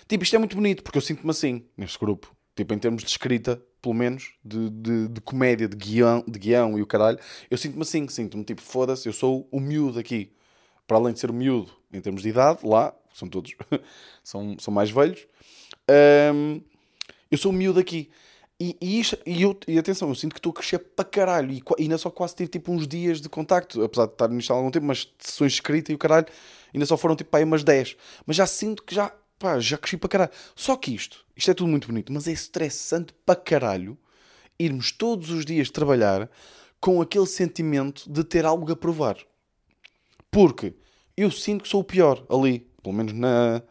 Tipo, 0.07 0.23
isto 0.23 0.37
é 0.37 0.39
muito 0.39 0.55
bonito 0.55 0.83
porque 0.83 0.99
eu 0.99 1.03
sinto-me 1.03 1.31
assim 1.31 1.65
neste 1.79 1.99
grupo, 1.99 2.31
tipo, 2.55 2.75
em 2.75 2.79
termos 2.79 3.03
de 3.03 3.09
escrita, 3.09 3.63
pelo 3.81 3.95
menos, 3.95 4.35
de, 4.45 4.69
de, 4.69 5.09
de 5.09 5.21
comédia, 5.23 5.67
de 5.67 5.77
guião, 5.77 6.23
de 6.29 6.39
guião 6.39 6.79
e 6.79 6.83
o 6.83 6.87
caralho, 6.87 7.19
eu 7.51 7.57
sinto-me 7.57 7.83
assim, 7.83 8.07
sinto-me 8.09 8.45
tipo, 8.45 8.61
foda-se, 8.61 9.09
eu 9.09 9.15
sou 9.15 9.49
o 9.51 9.61
miúdo 9.61 9.99
aqui, 9.99 10.35
para 10.87 10.99
além 10.99 11.15
de 11.15 11.21
ser 11.21 11.31
o 11.31 11.35
miúdo 11.35 11.73
em 11.91 12.03
termos 12.03 12.21
de 12.21 12.29
idade, 12.29 12.67
lá, 12.67 12.95
são 13.15 13.29
todos, 13.29 13.55
são, 14.23 14.59
são 14.59 14.75
mais 14.75 14.91
velhos, 14.91 15.27
um, 16.35 16.61
eu 17.31 17.39
sou 17.39 17.51
o 17.51 17.55
miúdo 17.55 17.81
aqui. 17.81 18.11
E, 18.61 18.77
e, 18.81 18.99
isto, 18.99 19.17
e, 19.25 19.43
eu, 19.43 19.57
e 19.69 19.79
atenção, 19.79 20.09
eu 20.09 20.15
sinto 20.17 20.33
que 20.33 20.41
estou 20.41 20.51
a 20.51 20.55
crescer 20.55 20.79
para 20.79 21.05
caralho. 21.05 21.53
E, 21.53 21.63
ainda 21.79 21.97
só 21.97 22.11
quase 22.11 22.35
tive 22.35 22.51
tipo 22.51 22.73
uns 22.73 22.89
dias 22.89 23.21
de 23.21 23.29
contacto, 23.29 23.83
apesar 23.83 24.07
de 24.07 24.13
estar 24.13 24.29
nisto 24.29 24.53
há 24.53 24.57
algum 24.57 24.71
tempo, 24.71 24.87
mas 24.87 25.09
sessões 25.19 25.53
escritas 25.53 25.91
e 25.91 25.95
o 25.95 25.99
caralho, 25.99 26.27
ainda 26.75 26.85
só 26.85 26.97
foram 26.97 27.15
tipo 27.15 27.35
aí 27.37 27.45
umas 27.45 27.63
10. 27.63 27.97
Mas 28.27 28.37
já 28.37 28.47
sinto 28.47 28.83
que 28.83 28.95
já, 28.95 29.13
pá, 29.39 29.61
já 29.61 29.79
cresci 29.79 29.97
para 29.97 30.09
caralho. 30.09 30.33
Só 30.57 30.77
que 30.77 30.93
isto, 30.93 31.25
isto 31.37 31.51
é 31.51 31.55
tudo 31.55 31.69
muito 31.69 31.87
bonito, 31.87 32.13
mas 32.13 32.27
é 32.27 32.33
estressante 32.33 33.15
para 33.25 33.37
caralho 33.37 33.97
irmos 34.59 34.91
todos 34.91 35.31
os 35.31 35.45
dias 35.45 35.71
trabalhar 35.71 36.29
com 36.81 37.01
aquele 37.01 37.27
sentimento 37.27 38.11
de 38.11 38.25
ter 38.25 38.45
algo 38.45 38.71
a 38.73 38.77
provar. 38.77 39.17
Porque 40.31 40.75
eu 41.17 41.31
sinto 41.31 41.63
que 41.63 41.69
sou 41.69 41.81
o 41.81 41.85
pior 41.85 42.25
ali, 42.29 42.61
pelo 42.83 42.95
menos 42.95 43.13
na, 43.13 43.63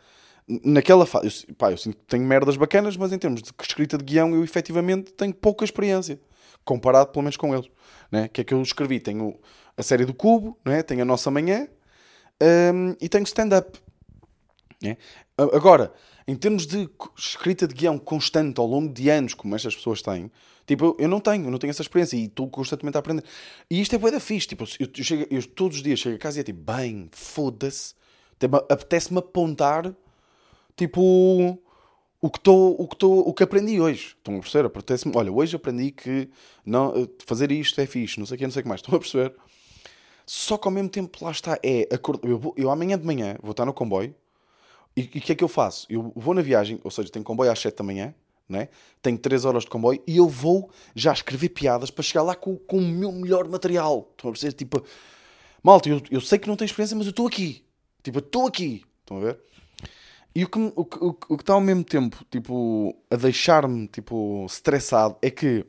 naquela 0.47 1.05
fase, 1.05 1.45
eu, 1.47 1.55
pá, 1.55 1.71
eu 1.71 1.77
sinto 1.77 1.97
que 1.97 2.05
tenho 2.05 2.23
merdas 2.23 2.55
bacanas, 2.55 2.95
mas 2.95 3.11
em 3.11 3.17
termos 3.17 3.41
de 3.41 3.51
escrita 3.61 3.97
de 3.97 4.03
guião, 4.03 4.33
eu 4.33 4.43
efetivamente 4.43 5.11
tenho 5.13 5.33
pouca 5.33 5.65
experiência, 5.65 6.19
comparado 6.63 7.11
pelo 7.11 7.23
menos 7.23 7.37
com 7.37 7.53
eles. 7.53 7.69
Né? 8.11 8.27
que 8.29 8.41
é 8.41 8.43
que 8.43 8.53
eu 8.53 8.61
escrevi? 8.61 8.99
Tenho 8.99 9.37
a 9.75 9.83
série 9.83 10.05
do 10.05 10.13
Cubo, 10.13 10.57
né? 10.65 10.81
tenho 10.81 11.01
a 11.01 11.05
Nossa 11.05 11.29
Manhã 11.29 11.67
um, 12.73 12.95
e 13.01 13.09
tenho 13.09 13.23
stand-up. 13.25 13.77
Né? 14.81 14.97
Agora, 15.37 15.93
em 16.27 16.35
termos 16.35 16.65
de 16.65 16.89
escrita 17.17 17.67
de 17.67 17.73
guião 17.73 17.97
constante 17.97 18.59
ao 18.59 18.65
longo 18.65 18.93
de 18.93 19.09
anos, 19.09 19.33
como 19.33 19.55
estas 19.55 19.75
pessoas 19.75 20.01
têm, 20.01 20.31
tipo, 20.65 20.95
eu 20.97 21.07
não 21.07 21.19
tenho, 21.19 21.45
eu 21.45 21.51
não 21.51 21.57
tenho 21.57 21.71
essa 21.71 21.81
experiência 21.81 22.15
e 22.15 22.25
estou 22.25 22.49
constantemente 22.49 22.97
a 22.97 22.99
aprender. 22.99 23.23
E 23.69 23.81
isto 23.81 23.93
é 23.95 23.97
boa 23.97 24.11
da 24.11 24.19
fixe, 24.19 24.47
tipo, 24.47 24.63
eu, 24.79 24.87
eu, 24.97 25.03
chego, 25.03 25.27
eu 25.29 25.45
todos 25.47 25.77
os 25.77 25.83
dias 25.83 25.99
chego 25.99 26.15
a 26.15 26.19
casa 26.19 26.39
e 26.39 26.41
é 26.41 26.43
tipo, 26.43 26.59
bem, 26.59 27.09
foda-se, 27.11 27.93
apetece-me 28.69 29.19
apontar 29.19 29.93
tipo 30.77 31.59
o 32.21 32.29
que 32.29 32.37
estou 32.37 32.75
o 32.79 32.87
que 32.87 32.95
tô, 32.95 33.19
o 33.19 33.33
que 33.33 33.43
aprendi 33.43 33.81
hoje. 33.81 34.15
Estão 34.17 34.37
a 34.37 34.39
perceber? 34.39 34.67
Apetece 34.67 35.11
olha 35.13 35.31
hoje 35.31 35.55
aprendi 35.55 35.91
que 35.91 36.29
não 36.65 36.95
eh, 36.95 37.09
fazer 37.25 37.51
isto 37.51 37.81
é 37.81 37.85
fixe 37.85 38.19
não 38.19 38.25
sei 38.25 38.35
o 38.35 38.37
que 38.37 38.45
não 38.45 38.51
sei 38.51 38.61
o 38.61 38.63
que 38.63 38.69
mais. 38.69 38.81
Estão 38.81 38.95
a 38.95 38.99
perceber? 38.99 39.35
Só 40.25 40.57
que 40.57 40.67
ao 40.67 40.71
mesmo 40.71 40.89
tempo 40.89 41.23
lá 41.23 41.31
está 41.31 41.59
é 41.63 41.87
eu, 42.23 42.53
eu 42.55 42.69
amanhã 42.69 42.97
de 42.97 43.05
manhã 43.05 43.35
vou 43.41 43.51
estar 43.51 43.65
no 43.65 43.73
comboio 43.73 44.15
e 44.95 45.01
o 45.01 45.07
que 45.07 45.31
é 45.31 45.35
que 45.35 45.43
eu 45.43 45.47
faço? 45.47 45.85
Eu 45.89 46.11
vou 46.15 46.33
na 46.33 46.41
viagem 46.41 46.79
ou 46.83 46.91
seja 46.91 47.09
tenho 47.09 47.25
comboio 47.25 47.51
às 47.51 47.59
7 47.59 47.75
da 47.75 47.83
manhã 47.83 48.13
né? 48.47 48.69
tenho 49.01 49.17
3 49.17 49.43
horas 49.43 49.63
de 49.63 49.69
comboio 49.69 50.01
e 50.07 50.15
eu 50.15 50.27
vou 50.29 50.69
já 50.95 51.11
escrever 51.11 51.49
piadas 51.49 51.91
para 51.91 52.01
chegar 52.01 52.23
lá 52.23 52.33
com, 52.33 52.55
com 52.55 52.77
o 52.77 52.87
meu 52.87 53.11
melhor 53.11 53.47
material. 53.47 54.09
Estão 54.11 54.29
a 54.29 54.33
perceber? 54.33 54.53
Tipo 54.53 54.83
malta 55.61 55.89
eu, 55.89 56.01
eu 56.09 56.21
sei 56.21 56.39
que 56.39 56.47
não 56.47 56.55
tenho 56.55 56.67
experiência 56.67 56.95
mas 56.95 57.07
eu 57.07 57.11
estou 57.11 57.27
aqui. 57.27 57.63
Tipo 58.03 58.19
eu 58.19 58.23
estou 58.23 58.47
aqui. 58.47 58.83
Estão 59.03 59.17
a 59.17 59.21
ver 59.21 59.39
e 60.35 60.43
o 60.43 60.49
que, 60.49 60.59
o, 60.59 60.71
o, 60.75 61.09
o 61.09 61.37
que 61.37 61.41
está 61.41 61.53
ao 61.53 61.61
mesmo 61.61 61.83
tempo, 61.83 62.23
tipo, 62.29 62.95
a 63.09 63.15
deixar-me, 63.15 63.87
tipo, 63.87 64.45
estressado 64.45 65.17
é 65.21 65.31
que 65.31 65.65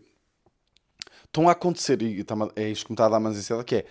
estão 1.25 1.49
a 1.49 1.53
acontecer, 1.53 2.01
e 2.03 2.25
é 2.57 2.69
isto 2.69 2.87
que 2.87 2.93
me 2.93 2.95
está 2.95 3.07
a 3.07 3.09
dar 3.09 3.21
mais 3.21 3.37
ansiedade, 3.37 3.67
que 3.67 3.77
é, 3.77 3.87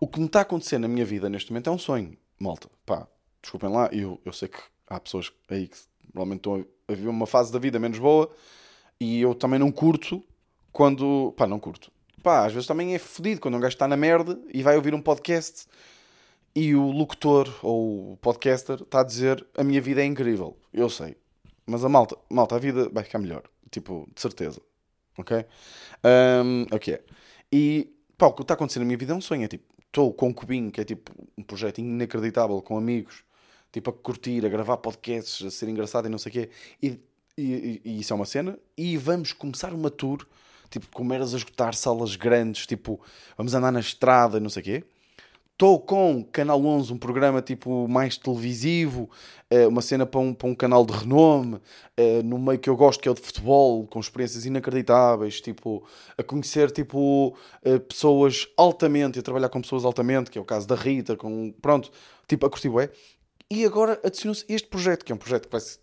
o 0.00 0.06
que 0.06 0.18
me 0.18 0.26
está 0.26 0.40
a 0.40 0.42
acontecer 0.42 0.78
na 0.78 0.88
minha 0.88 1.04
vida 1.04 1.28
neste 1.28 1.50
momento 1.50 1.70
é 1.70 1.72
um 1.72 1.78
sonho. 1.78 2.16
Malta, 2.38 2.68
pá, 2.84 3.06
desculpem 3.40 3.70
lá, 3.70 3.88
eu, 3.92 4.20
eu 4.24 4.32
sei 4.32 4.48
que 4.48 4.58
há 4.88 5.00
pessoas 5.00 5.32
aí 5.48 5.68
que 5.68 5.76
provavelmente 6.12 6.40
estão 6.40 6.66
a 6.88 6.92
viver 6.92 7.08
uma 7.08 7.26
fase 7.26 7.52
da 7.52 7.58
vida 7.58 7.78
menos 7.78 7.98
boa, 7.98 8.30
e 9.00 9.20
eu 9.20 9.34
também 9.34 9.58
não 9.58 9.70
curto 9.70 10.22
quando. 10.72 11.32
Pá, 11.36 11.46
não 11.46 11.58
curto. 11.58 11.90
Pá, 12.22 12.46
às 12.46 12.52
vezes 12.52 12.66
também 12.66 12.94
é 12.94 12.98
fodido 12.98 13.40
quando 13.40 13.56
um 13.56 13.60
gajo 13.60 13.74
está 13.74 13.86
na 13.86 13.96
merda 13.96 14.40
e 14.52 14.62
vai 14.62 14.76
ouvir 14.76 14.94
um 14.94 15.00
podcast 15.00 15.66
e 16.56 16.74
o 16.74 16.90
locutor 16.90 17.54
ou 17.62 18.14
o 18.14 18.16
podcaster 18.16 18.80
está 18.80 19.00
a 19.00 19.04
dizer 19.04 19.46
a 19.54 19.62
minha 19.62 19.78
vida 19.78 20.00
é 20.00 20.06
incrível. 20.06 20.56
Eu 20.72 20.88
sei. 20.88 21.14
Mas 21.66 21.84
a 21.84 21.88
malta, 21.88 22.16
malta, 22.30 22.56
a 22.56 22.58
vida 22.58 22.88
vai 22.88 23.04
ficar 23.04 23.18
melhor. 23.18 23.42
Tipo, 23.70 24.08
de 24.14 24.18
certeza. 24.18 24.62
Ok? 25.18 25.44
Um, 26.42 26.62
ok. 26.74 26.98
E 27.52 27.92
pá, 28.16 28.28
o 28.28 28.32
que 28.32 28.40
está 28.40 28.54
acontecendo 28.54 28.84
na 28.84 28.86
minha 28.86 28.96
vida 28.96 29.12
é 29.12 29.16
um 29.16 29.20
sonho. 29.20 29.44
É 29.44 29.48
tipo, 29.48 29.64
estou 29.86 30.14
com 30.14 30.30
o 30.30 30.34
Cubinho, 30.34 30.70
que 30.70 30.80
é 30.80 30.84
tipo 30.84 31.12
um 31.36 31.42
projeto 31.42 31.78
inacreditável, 31.78 32.62
com 32.62 32.78
amigos, 32.78 33.22
tipo 33.70 33.90
a 33.90 33.92
curtir, 33.92 34.46
a 34.46 34.48
gravar 34.48 34.78
podcasts, 34.78 35.46
a 35.46 35.50
ser 35.50 35.68
engraçado 35.68 36.06
e 36.06 36.08
não 36.08 36.16
sei 36.16 36.30
o 36.30 36.32
quê. 36.32 36.50
E, 36.82 36.98
e, 37.36 37.82
e, 37.84 38.00
isso 38.00 38.14
é 38.14 38.16
uma 38.16 38.24
cena. 38.24 38.58
E 38.78 38.96
vamos 38.96 39.34
começar 39.34 39.74
uma 39.74 39.90
tour, 39.90 40.26
tipo, 40.70 40.86
com 40.90 41.12
a 41.12 41.16
esgotar 41.18 41.74
salas 41.74 42.16
grandes, 42.16 42.66
tipo, 42.66 42.98
vamos 43.36 43.52
andar 43.52 43.70
na 43.70 43.80
estrada 43.80 44.38
e 44.38 44.40
não 44.40 44.48
sei 44.48 44.62
o 44.62 44.64
quê. 44.64 44.84
Estou 45.56 45.80
com 45.80 46.22
Canal 46.22 46.62
11, 46.62 46.92
um 46.92 46.98
programa 46.98 47.40
tipo 47.40 47.88
mais 47.88 48.18
televisivo, 48.18 49.08
eh, 49.48 49.66
uma 49.66 49.80
cena 49.80 50.04
para 50.04 50.20
um, 50.20 50.34
para 50.34 50.46
um 50.46 50.54
canal 50.54 50.84
de 50.84 50.92
renome, 50.92 51.58
eh, 51.96 52.22
no 52.22 52.38
meio 52.38 52.58
que 52.58 52.68
eu 52.68 52.76
gosto, 52.76 53.00
que 53.00 53.08
é 53.08 53.10
o 53.10 53.14
de 53.14 53.22
futebol, 53.22 53.86
com 53.86 53.98
experiências 53.98 54.44
inacreditáveis, 54.44 55.40
tipo, 55.40 55.82
a 56.18 56.22
conhecer 56.22 56.70
tipo, 56.70 57.34
eh, 57.64 57.78
pessoas 57.78 58.46
altamente, 58.54 59.18
a 59.18 59.22
trabalhar 59.22 59.48
com 59.48 59.62
pessoas 59.62 59.86
altamente, 59.86 60.30
que 60.30 60.36
é 60.36 60.40
o 60.42 60.44
caso 60.44 60.68
da 60.68 60.74
Rita, 60.74 61.16
com, 61.16 61.50
pronto, 61.62 61.90
tipo, 62.28 62.44
a 62.44 62.50
curtir 62.50 62.70
é. 62.78 62.90
E 63.50 63.64
agora 63.64 63.98
adicionou-se 64.04 64.44
este 64.50 64.68
projeto, 64.68 65.06
que 65.06 65.12
é 65.12 65.14
um 65.14 65.18
projeto 65.18 65.46
que 65.46 65.52
vai, 65.52 65.60
ser, 65.62 65.80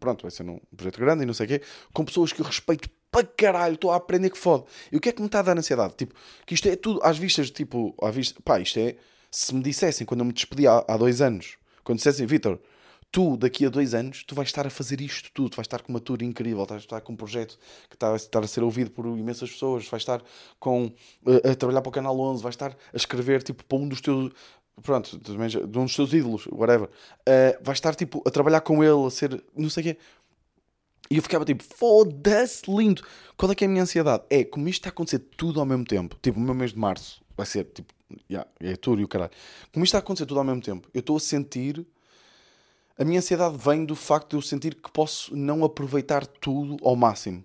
pronto, 0.00 0.22
vai 0.22 0.32
ser 0.32 0.42
um 0.42 0.58
projeto 0.76 0.98
grande 0.98 1.22
e 1.22 1.26
não 1.26 1.34
sei 1.34 1.46
o 1.46 1.48
quê, 1.48 1.62
com 1.92 2.04
pessoas 2.04 2.32
que 2.32 2.40
eu 2.40 2.44
respeito 2.44 2.90
para 3.10 3.26
caralho, 3.26 3.74
estou 3.74 3.90
a 3.90 3.96
aprender 3.96 4.30
que 4.30 4.38
fode. 4.38 4.64
E 4.90 4.96
o 4.96 5.00
que 5.00 5.08
é 5.08 5.12
que 5.12 5.20
me 5.20 5.26
está 5.26 5.40
a 5.40 5.42
dar 5.42 5.58
ansiedade? 5.58 5.94
Tipo, 5.96 6.14
que 6.44 6.54
isto 6.54 6.68
é 6.68 6.76
tudo 6.76 7.00
às 7.02 7.18
vistas, 7.18 7.50
tipo, 7.50 7.94
à 8.02 8.10
vista, 8.10 8.40
pá, 8.44 8.60
isto 8.60 8.78
é, 8.78 8.96
se 9.30 9.54
me 9.54 9.62
dissessem 9.62 10.06
quando 10.06 10.20
eu 10.20 10.26
me 10.26 10.32
despedi 10.32 10.66
há, 10.66 10.84
há 10.86 10.96
dois 10.96 11.20
anos, 11.20 11.56
quando 11.84 11.98
dissessem, 11.98 12.26
Vitor, 12.26 12.58
tu 13.10 13.36
daqui 13.36 13.64
a 13.64 13.68
dois 13.68 13.94
anos, 13.94 14.24
tu 14.24 14.34
vais 14.34 14.48
estar 14.48 14.66
a 14.66 14.70
fazer 14.70 15.00
isto 15.00 15.30
tudo, 15.32 15.50
tu 15.50 15.56
vais 15.56 15.66
estar 15.66 15.82
com 15.82 15.92
uma 15.92 16.00
tour 16.00 16.22
incrível, 16.22 16.66
vais 16.66 16.82
estar 16.82 17.00
com 17.00 17.12
um 17.12 17.16
projeto 17.16 17.58
que 17.88 17.96
está 17.96 18.12
a 18.12 18.16
estar 18.16 18.42
a 18.42 18.46
ser 18.46 18.62
ouvido 18.62 18.90
por 18.90 19.06
imensas 19.06 19.50
pessoas, 19.50 19.86
vais 19.88 20.02
estar 20.02 20.22
com, 20.58 20.92
a, 21.26 21.50
a 21.50 21.54
trabalhar 21.54 21.80
para 21.80 21.88
o 21.88 21.92
Canal 21.92 22.18
11, 22.18 22.42
vais 22.42 22.54
estar 22.54 22.72
a 22.72 22.96
escrever, 22.96 23.42
tipo, 23.42 23.64
para 23.64 23.78
um 23.78 23.88
dos 23.88 24.00
teus, 24.00 24.32
pronto, 24.82 25.18
de 25.18 25.78
um 25.78 25.84
dos 25.84 25.94
teus 25.94 26.12
ídolos, 26.12 26.46
whatever, 26.48 26.88
uh, 26.88 27.62
vais 27.62 27.78
estar, 27.78 27.94
tipo, 27.94 28.22
a 28.26 28.30
trabalhar 28.30 28.60
com 28.60 28.84
ele, 28.84 29.06
a 29.06 29.10
ser, 29.10 29.42
não 29.56 29.70
sei 29.70 29.80
o 29.80 29.84
quê, 29.84 29.98
e 31.10 31.16
eu 31.16 31.22
ficava 31.22 31.44
tipo, 31.44 31.62
foda-se, 31.62 32.62
lindo. 32.68 33.02
Qual 33.36 33.50
é 33.50 33.54
que 33.54 33.64
é 33.64 33.66
a 33.66 33.70
minha 33.70 33.82
ansiedade? 33.82 34.24
É, 34.30 34.44
como 34.44 34.68
isto 34.68 34.80
está 34.80 34.88
a 34.88 34.92
acontecer 34.92 35.18
tudo 35.18 35.60
ao 35.60 35.66
mesmo 35.66 35.84
tempo, 35.84 36.16
tipo, 36.22 36.38
o 36.38 36.42
meu 36.42 36.54
mês 36.54 36.72
de 36.72 36.78
março 36.78 37.22
vai 37.36 37.46
ser, 37.46 37.64
tipo, 37.64 37.92
yeah, 38.30 38.48
é 38.60 38.76
tudo 38.76 39.00
e 39.00 39.04
o 39.04 39.08
caralho. 39.08 39.32
Como 39.72 39.84
isto 39.84 39.90
está 39.90 39.98
a 39.98 40.00
acontecer 40.00 40.26
tudo 40.26 40.38
ao 40.38 40.44
mesmo 40.44 40.62
tempo, 40.62 40.88
eu 40.92 41.00
estou 41.00 41.16
a 41.16 41.20
sentir. 41.20 41.86
A 42.98 43.04
minha 43.04 43.18
ansiedade 43.18 43.56
vem 43.58 43.84
do 43.84 43.94
facto 43.94 44.30
de 44.30 44.36
eu 44.36 44.42
sentir 44.42 44.74
que 44.74 44.90
posso 44.90 45.36
não 45.36 45.62
aproveitar 45.62 46.26
tudo 46.26 46.76
ao 46.82 46.96
máximo. 46.96 47.44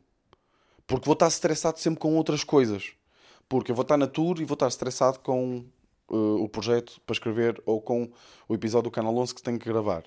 Porque 0.87 1.05
vou 1.05 1.13
estar 1.13 1.27
estressado 1.27 1.77
sempre 1.79 1.99
com 1.99 2.15
outras 2.15 2.43
coisas. 2.43 2.93
Porque 3.49 3.71
eu 3.71 3.75
vou 3.75 3.83
estar 3.83 3.97
na 3.97 4.07
tour 4.07 4.39
e 4.39 4.45
vou 4.45 4.53
estar 4.53 4.69
estressado 4.69 5.19
com 5.19 5.65
uh, 6.09 6.43
o 6.43 6.47
projeto 6.47 7.01
para 7.05 7.13
escrever 7.13 7.61
ou 7.65 7.81
com 7.81 8.09
o 8.47 8.53
episódio 8.53 8.89
do 8.89 8.93
Canal 8.93 9.15
11 9.17 9.35
que 9.35 9.43
tenho 9.43 9.59
que 9.59 9.67
gravar. 9.67 10.05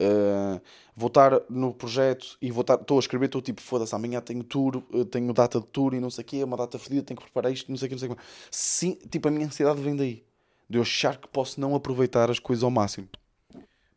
Uh, 0.00 0.58
vou 0.96 1.08
estar 1.08 1.42
no 1.50 1.74
projeto 1.74 2.38
e 2.40 2.50
vou 2.50 2.62
estar, 2.62 2.76
estou 2.76 2.96
a 2.96 3.00
escrever, 3.00 3.26
estou 3.26 3.42
tipo, 3.42 3.60
foda-se, 3.60 3.94
amanhã 3.94 4.20
tenho 4.20 4.42
tour, 4.42 4.82
eh, 4.94 5.04
tenho 5.04 5.30
data 5.32 5.60
de 5.60 5.66
tour 5.66 5.92
e 5.92 6.00
não 6.00 6.08
sei 6.10 6.22
o 6.22 6.26
quê, 6.26 6.44
uma 6.44 6.56
data 6.56 6.78
fedida, 6.78 7.02
tenho 7.02 7.18
que 7.18 7.24
preparar 7.24 7.52
isto, 7.52 7.70
não 7.70 7.76
sei 7.76 7.86
o 7.86 7.88
quê, 7.88 7.94
não 7.94 7.98
sei 7.98 8.08
o 8.08 8.16
quê. 8.16 8.22
Sim, 8.50 8.98
tipo, 9.10 9.28
a 9.28 9.30
minha 9.30 9.46
ansiedade 9.46 9.80
vem 9.80 9.94
daí. 9.94 10.24
De 10.68 10.78
eu 10.78 10.82
achar 10.82 11.18
que 11.18 11.28
posso 11.28 11.60
não 11.60 11.74
aproveitar 11.74 12.30
as 12.30 12.38
coisas 12.38 12.62
ao 12.62 12.70
máximo. 12.70 13.08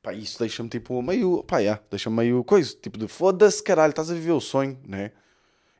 Pá, 0.01 0.13
isso 0.13 0.37
deixa-me 0.39 0.67
tipo 0.67 1.01
meio, 1.01 1.43
pá, 1.43 1.59
yeah, 1.59 1.81
deixa-me 1.89 2.17
meio 2.17 2.43
coisa, 2.43 2.75
tipo 2.75 2.97
de 2.97 3.07
foda-se 3.07 3.63
caralho, 3.63 3.91
estás 3.91 4.11
a 4.11 4.13
viver 4.13 4.31
o 4.31 4.41
sonho, 4.41 4.77
né? 4.85 5.11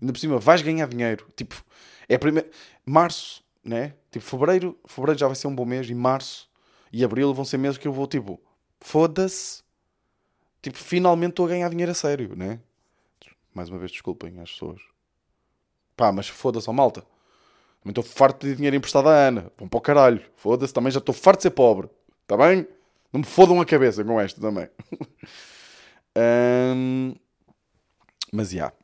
Ainda 0.01 0.13
por 0.13 0.19
cima, 0.19 0.39
vais 0.39 0.61
ganhar 0.61 0.87
dinheiro. 0.87 1.27
Tipo, 1.35 1.61
é 2.07 2.17
primeiro, 2.17 2.49
março, 2.85 3.43
né? 3.63 3.93
Tipo, 4.11 4.25
fevereiro, 4.25 4.77
fevereiro 4.85 5.19
já 5.19 5.27
vai 5.27 5.35
ser 5.35 5.47
um 5.47 5.55
bom 5.55 5.65
mês 5.65 5.89
e 5.89 5.93
março 5.95 6.49
e 6.91 7.03
abril 7.03 7.33
vão 7.33 7.43
ser 7.43 7.57
meses 7.57 7.77
que 7.77 7.87
eu 7.87 7.91
vou 7.91 8.05
tipo, 8.07 8.39
foda-se 8.79 9.63
tipo, 10.63 10.77
finalmente 10.77 11.31
estou 11.31 11.45
a 11.45 11.49
ganhar 11.49 11.69
dinheiro 11.69 11.91
a 11.91 11.95
sério, 11.95 12.35
né? 12.35 12.59
Mais 13.53 13.69
uma 13.69 13.77
vez, 13.77 13.91
desculpem 13.91 14.39
às 14.39 14.51
pessoas. 14.51 14.81
Pá, 15.95 16.11
mas 16.11 16.27
foda-se, 16.27 16.67
ó 16.69 16.73
malta. 16.73 17.01
Também 17.81 17.91
estou 17.91 18.03
farto 18.03 18.35
de 18.35 18.39
pedir 18.39 18.55
dinheiro 18.55 18.77
emprestado 18.77 19.09
à 19.09 19.27
Ana. 19.27 19.51
Vão 19.57 19.67
para 19.67 19.77
o 19.77 19.81
caralho. 19.81 20.21
Foda-se, 20.37 20.73
também 20.73 20.91
já 20.91 20.99
estou 20.99 21.13
farto 21.13 21.39
de 21.39 21.43
ser 21.43 21.51
pobre. 21.51 21.89
Está 22.23 22.37
bem? 22.37 22.65
Não 23.11 23.19
me 23.19 23.25
fodam 23.25 23.59
a 23.61 23.65
cabeça 23.65 24.03
com 24.03 24.19
esta 24.19 24.39
também. 24.41 24.69
um... 26.17 27.13
Mas, 28.31 28.49
já. 28.49 28.55
Yeah. 28.55 28.75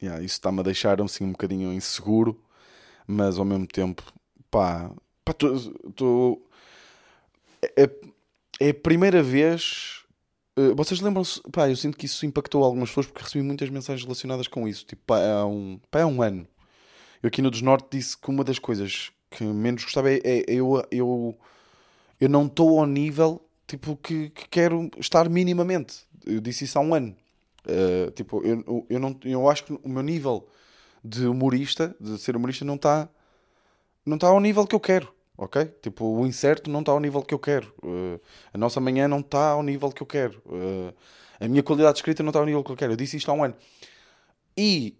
Yeah, 0.00 0.22
isso 0.22 0.34
está-me 0.34 0.60
a 0.60 0.62
deixar 0.62 1.02
assim, 1.02 1.24
um 1.24 1.32
bocadinho 1.32 1.72
inseguro. 1.72 2.40
Mas, 3.06 3.38
ao 3.38 3.44
mesmo 3.44 3.66
tempo, 3.66 4.02
pá... 4.50 4.90
pá 5.24 5.32
tô... 5.34 6.40
É, 7.76 7.90
é 8.60 8.70
a 8.70 8.74
primeira 8.74 9.22
vez 9.22 10.05
Uh, 10.58 10.74
vocês 10.74 11.00
lembram-se, 11.00 11.40
pá, 11.52 11.68
eu 11.68 11.76
sinto 11.76 11.98
que 11.98 12.06
isso 12.06 12.24
impactou 12.24 12.64
algumas 12.64 12.88
pessoas 12.88 13.06
porque 13.06 13.22
recebi 13.22 13.44
muitas 13.44 13.68
mensagens 13.68 14.02
relacionadas 14.04 14.48
com 14.48 14.66
isso. 14.66 14.86
Tipo, 14.86 15.02
pá, 15.06 15.18
há 15.18 15.46
um, 15.46 15.78
pá, 15.90 16.04
um 16.06 16.22
ano. 16.22 16.46
Eu 17.22 17.28
aqui 17.28 17.42
no 17.42 17.50
Desnorte 17.50 17.88
disse 17.90 18.16
que 18.16 18.30
uma 18.30 18.42
das 18.42 18.58
coisas 18.58 19.10
que 19.30 19.44
menos 19.44 19.84
gostava 19.84 20.10
é, 20.10 20.20
é, 20.24 20.44
eu, 20.46 20.82
eu, 20.90 21.38
eu 22.18 22.28
não 22.28 22.46
estou 22.46 22.78
ao 22.78 22.86
nível 22.86 23.46
tipo, 23.66 23.96
que, 23.96 24.30
que, 24.30 24.48
quero 24.48 24.90
estar 24.98 25.28
minimamente. 25.28 26.06
Eu 26.24 26.40
disse 26.40 26.64
isso 26.64 26.78
há 26.78 26.82
um 26.82 26.94
ano. 26.94 27.14
Uh, 27.66 28.10
tipo, 28.12 28.42
eu, 28.42 28.86
eu, 28.88 28.98
não, 28.98 29.18
eu 29.24 29.48
acho 29.50 29.64
que 29.64 29.72
o 29.72 29.88
meu 29.88 30.02
nível 30.02 30.48
de 31.04 31.26
humorista, 31.26 31.94
de 32.00 32.16
ser 32.18 32.36
humorista, 32.36 32.64
não 32.64 32.76
está 32.76 33.08
não 34.04 34.14
está 34.14 34.28
ao 34.28 34.40
nível 34.40 34.66
que 34.66 34.74
eu 34.74 34.80
quero 34.80 35.12
ok? 35.36 35.64
Tipo, 35.82 36.04
o 36.04 36.26
incerto 36.26 36.70
não 36.70 36.80
está 36.80 36.92
ao 36.92 37.00
nível 37.00 37.22
que 37.22 37.34
eu 37.34 37.38
quero. 37.38 37.72
Uh, 37.82 38.20
a 38.52 38.58
nossa 38.58 38.80
manhã 38.80 39.06
não 39.06 39.20
está 39.20 39.50
ao 39.50 39.62
nível 39.62 39.90
que 39.90 40.02
eu 40.02 40.06
quero. 40.06 40.40
Uh, 40.46 40.94
a 41.38 41.48
minha 41.48 41.62
qualidade 41.62 41.94
de 41.94 41.98
escrita 41.98 42.22
não 42.22 42.30
está 42.30 42.40
ao 42.40 42.46
nível 42.46 42.64
que 42.64 42.72
eu 42.72 42.76
quero. 42.76 42.92
Eu 42.92 42.96
disse 42.96 43.16
isto 43.16 43.30
há 43.30 43.34
um 43.34 43.44
ano. 43.44 43.54
E 44.56 44.96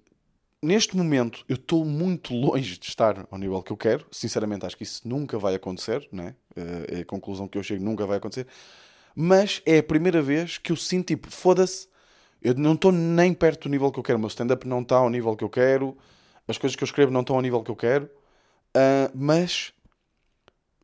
neste 0.62 0.96
momento 0.96 1.44
eu 1.48 1.56
estou 1.56 1.84
muito 1.84 2.34
longe 2.34 2.78
de 2.78 2.86
estar 2.86 3.26
ao 3.30 3.38
nível 3.38 3.62
que 3.62 3.72
eu 3.72 3.76
quero. 3.76 4.06
Sinceramente, 4.10 4.66
acho 4.66 4.76
que 4.76 4.82
isso 4.82 5.06
nunca 5.08 5.38
vai 5.38 5.54
acontecer, 5.54 6.06
né? 6.12 6.34
Uh, 6.56 6.98
é 6.98 7.00
a 7.00 7.04
conclusão 7.04 7.48
que 7.48 7.56
eu 7.56 7.62
chego, 7.62 7.82
nunca 7.82 8.06
vai 8.06 8.18
acontecer. 8.18 8.46
Mas 9.14 9.62
é 9.64 9.78
a 9.78 9.82
primeira 9.82 10.20
vez 10.20 10.58
que 10.58 10.72
eu 10.72 10.76
sinto 10.76 11.06
tipo, 11.06 11.30
foda-se, 11.30 11.88
eu 12.42 12.54
não 12.54 12.74
estou 12.74 12.92
nem 12.92 13.32
perto 13.32 13.62
do 13.62 13.70
nível 13.70 13.90
que 13.90 13.98
eu 13.98 14.02
quero. 14.02 14.18
O 14.18 14.20
meu 14.20 14.28
stand-up 14.28 14.68
não 14.68 14.82
está 14.82 14.96
ao 14.96 15.08
nível 15.08 15.34
que 15.34 15.42
eu 15.42 15.48
quero. 15.48 15.96
As 16.46 16.58
coisas 16.58 16.76
que 16.76 16.82
eu 16.82 16.86
escrevo 16.86 17.10
não 17.10 17.22
estão 17.22 17.34
ao 17.34 17.42
nível 17.42 17.62
que 17.62 17.70
eu 17.70 17.76
quero. 17.76 18.04
Uh, 18.76 19.10
mas 19.14 19.72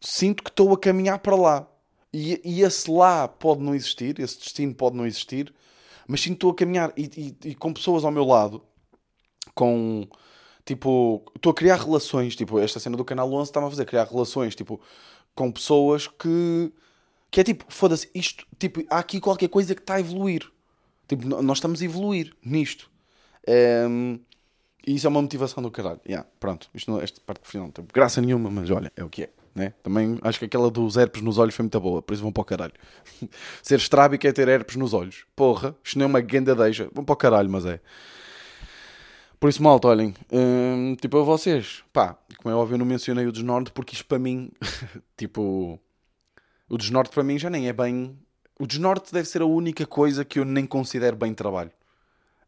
sinto 0.02 0.42
que 0.42 0.50
estou 0.50 0.72
a 0.72 0.78
caminhar 0.78 1.18
para 1.20 1.36
lá. 1.36 1.68
E, 2.12 2.40
e, 2.44 2.62
esse 2.62 2.90
lá 2.90 3.26
pode 3.26 3.62
não 3.62 3.74
existir, 3.74 4.18
esse 4.20 4.38
destino 4.38 4.74
pode 4.74 4.96
não 4.96 5.06
existir, 5.06 5.54
mas 6.06 6.20
sinto 6.20 6.32
que 6.32 6.36
estou 6.36 6.50
a 6.50 6.54
caminhar 6.54 6.92
e, 6.96 7.36
e, 7.44 7.50
e, 7.50 7.54
com 7.54 7.72
pessoas 7.72 8.04
ao 8.04 8.10
meu 8.10 8.24
lado, 8.24 8.62
com 9.54 10.06
tipo, 10.64 11.22
estou 11.34 11.50
a 11.52 11.54
criar 11.54 11.76
relações. 11.76 12.36
Tipo, 12.36 12.58
esta 12.58 12.78
cena 12.78 12.96
do 12.96 13.04
canal 13.04 13.32
11 13.32 13.50
está-me 13.50 13.66
a 13.66 13.70
fazer 13.70 13.86
criar 13.86 14.04
relações, 14.04 14.54
tipo, 14.54 14.80
com 15.34 15.50
pessoas 15.50 16.06
que 16.06 16.72
que 17.30 17.40
é 17.40 17.44
tipo, 17.44 17.64
foda-se, 17.68 18.10
isto, 18.14 18.46
tipo, 18.58 18.84
há 18.90 18.98
aqui 18.98 19.18
qualquer 19.18 19.48
coisa 19.48 19.74
que 19.74 19.80
está 19.80 19.94
a 19.94 20.00
evoluir. 20.00 20.46
Tipo, 21.08 21.26
nós 21.26 21.56
estamos 21.56 21.80
a 21.80 21.84
evoluir 21.86 22.36
nisto. 22.44 22.90
Um, 23.88 24.20
e 24.86 24.94
isso 24.94 25.06
é 25.06 25.08
uma 25.08 25.22
motivação 25.22 25.62
do 25.62 25.70
caralho. 25.70 25.98
Yeah, 26.06 26.28
pronto, 26.38 26.68
isto 26.74 26.90
não, 26.90 27.00
esta 27.00 27.22
parte 27.22 27.48
final 27.48 27.68
não 27.68 27.72
tem 27.72 27.86
graça 27.90 28.20
nenhuma, 28.20 28.50
mas 28.50 28.70
olha, 28.70 28.92
é 28.94 29.02
o 29.02 29.08
que 29.08 29.22
é. 29.22 29.30
Né? 29.54 29.74
Também 29.82 30.18
acho 30.22 30.38
que 30.38 30.46
aquela 30.46 30.70
dos 30.70 30.96
herpes 30.96 31.20
nos 31.20 31.36
olhos 31.36 31.54
foi 31.54 31.62
muito 31.64 31.78
boa, 31.78 32.00
por 32.00 32.14
isso 32.14 32.22
vão 32.22 32.32
para 32.32 32.40
o 32.40 32.44
caralho. 32.44 32.72
Ser 33.62 33.78
estrábico 33.78 34.26
é 34.26 34.32
ter 34.32 34.48
herpes 34.48 34.76
nos 34.76 34.94
olhos. 34.94 35.26
Porra, 35.36 35.76
isto 35.84 35.98
não 35.98 36.04
é 36.04 36.08
uma 36.08 36.20
ganda 36.20 36.54
deixa. 36.54 36.88
Vão 36.92 37.04
para 37.04 37.12
o 37.12 37.16
caralho, 37.16 37.50
mas 37.50 37.66
é. 37.66 37.80
Por 39.38 39.50
isso, 39.50 39.62
malta, 39.62 39.88
olhem, 39.88 40.14
hum, 40.32 40.96
tipo 41.00 41.18
a 41.18 41.24
vocês, 41.24 41.82
pá, 41.92 42.16
como 42.38 42.54
é 42.54 42.56
óbvio, 42.56 42.74
eu 42.74 42.78
não 42.78 42.86
mencionei 42.86 43.26
o 43.26 43.32
desnorte 43.32 43.72
porque 43.72 43.92
isto 43.92 44.06
para 44.06 44.18
mim, 44.18 44.52
tipo, 45.18 45.80
o 46.68 46.78
desnorte 46.78 47.12
para 47.12 47.24
mim 47.24 47.38
já 47.38 47.50
nem 47.50 47.68
é 47.68 47.72
bem. 47.72 48.16
O 48.58 48.66
desnorte 48.66 49.12
deve 49.12 49.28
ser 49.28 49.42
a 49.42 49.46
única 49.46 49.84
coisa 49.84 50.24
que 50.24 50.38
eu 50.38 50.44
nem 50.44 50.64
considero 50.64 51.16
bem 51.16 51.34
trabalho. 51.34 51.72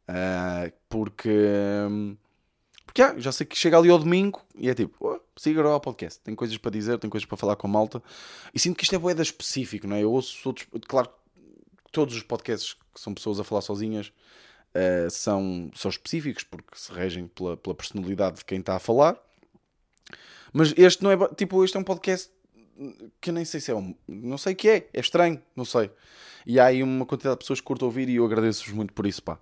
Uh, 0.09 0.73
porque. 0.89 1.31
Hum, 1.91 2.17
porque 2.95 3.21
já 3.21 3.33
sei 3.33 3.45
que 3.45 3.59
chega 3.59 3.77
ali 3.77 3.91
ao 3.91 3.99
domingo 3.99 4.41
e 4.55 4.71
é 4.71 4.75
tipo, 4.75 4.95
oh, 5.01 5.21
siga 5.37 5.63
ao 5.65 5.81
podcast, 5.81 6.21
tem 6.21 6.33
coisas 6.33 6.57
para 6.57 6.71
dizer, 6.71 6.97
tem 6.99 7.11
coisas 7.11 7.27
para 7.27 7.37
falar 7.37 7.57
com 7.57 7.67
a 7.67 7.71
malta. 7.71 8.01
E 8.55 8.59
sinto 8.61 8.77
que 8.77 8.85
isto 8.85 8.95
é 8.95 8.99
boeda 8.99 9.21
específico, 9.21 9.89
não 9.89 9.97
é? 9.97 10.05
Eu 10.05 10.13
ouço 10.13 10.39
outros, 10.49 10.69
claro, 10.87 11.11
todos 11.91 12.15
os 12.15 12.23
podcasts 12.23 12.75
que 12.95 13.01
são 13.01 13.13
pessoas 13.13 13.41
a 13.41 13.45
falar 13.45 13.63
sozinhas 13.63 14.13
uh, 14.75 15.11
são, 15.11 15.73
são 15.75 15.91
específicos 15.91 16.45
porque 16.45 16.69
se 16.77 16.93
regem 16.93 17.27
pela, 17.27 17.57
pela 17.57 17.75
personalidade 17.75 18.37
de 18.37 18.45
quem 18.45 18.61
está 18.61 18.77
a 18.77 18.79
falar. 18.79 19.19
Mas 20.53 20.73
este 20.77 21.03
não 21.03 21.11
é 21.11 21.29
tipo, 21.35 21.65
este 21.65 21.77
é 21.77 21.81
um 21.81 21.85
podcast 21.85 22.31
que 23.21 23.31
eu 23.31 23.35
nem 23.35 23.45
sei 23.45 23.59
se 23.59 23.73
é 23.73 23.75
um. 23.75 23.93
Não 24.07 24.39
sei 24.39 24.53
o 24.53 24.57
que 24.57 24.69
é, 24.69 24.89
é 24.93 25.01
estranho, 25.01 25.43
não 25.57 25.65
sei. 25.65 25.91
E 26.47 26.61
há 26.61 26.67
aí 26.67 26.81
uma 26.81 27.05
quantidade 27.05 27.37
de 27.37 27.41
pessoas 27.41 27.61
que 27.61 27.67
curtam 27.67 27.89
ouvir 27.89 28.09
e 28.09 28.17
eu 28.17 28.25
agradeço-vos 28.25 28.73
muito 28.73 28.93
por 28.93 29.05
isso, 29.05 29.21
pá. 29.21 29.37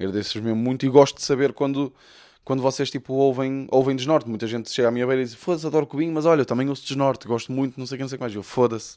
Agradeço-vos 0.00 0.42
mesmo 0.42 0.60
muito 0.60 0.84
e 0.84 0.88
gosto 0.88 1.16
de 1.16 1.22
saber 1.22 1.52
quando, 1.52 1.94
quando 2.48 2.62
vocês 2.62 2.90
tipo 2.90 3.12
ouvem, 3.12 3.68
ouvem 3.70 3.94
desnorte. 3.94 4.26
Muita 4.26 4.46
gente 4.46 4.70
chega 4.70 4.88
à 4.88 4.90
minha 4.90 5.06
beira 5.06 5.20
e 5.20 5.24
diz: 5.26 5.34
Foda-se, 5.34 5.66
adoro 5.66 5.86
Cubinho, 5.86 6.14
mas 6.14 6.24
olha, 6.24 6.40
eu 6.40 6.46
também 6.46 6.66
ouço 6.66 6.82
desnorte, 6.82 7.28
gosto 7.28 7.52
muito, 7.52 7.78
não 7.78 7.84
sei 7.84 7.96
o 7.96 7.98
que, 7.98 8.02
não 8.04 8.08
sei 8.08 8.16
o 8.16 8.18
que 8.18 8.22
mais. 8.22 8.34
Eu, 8.34 8.42
foda-se. 8.42 8.96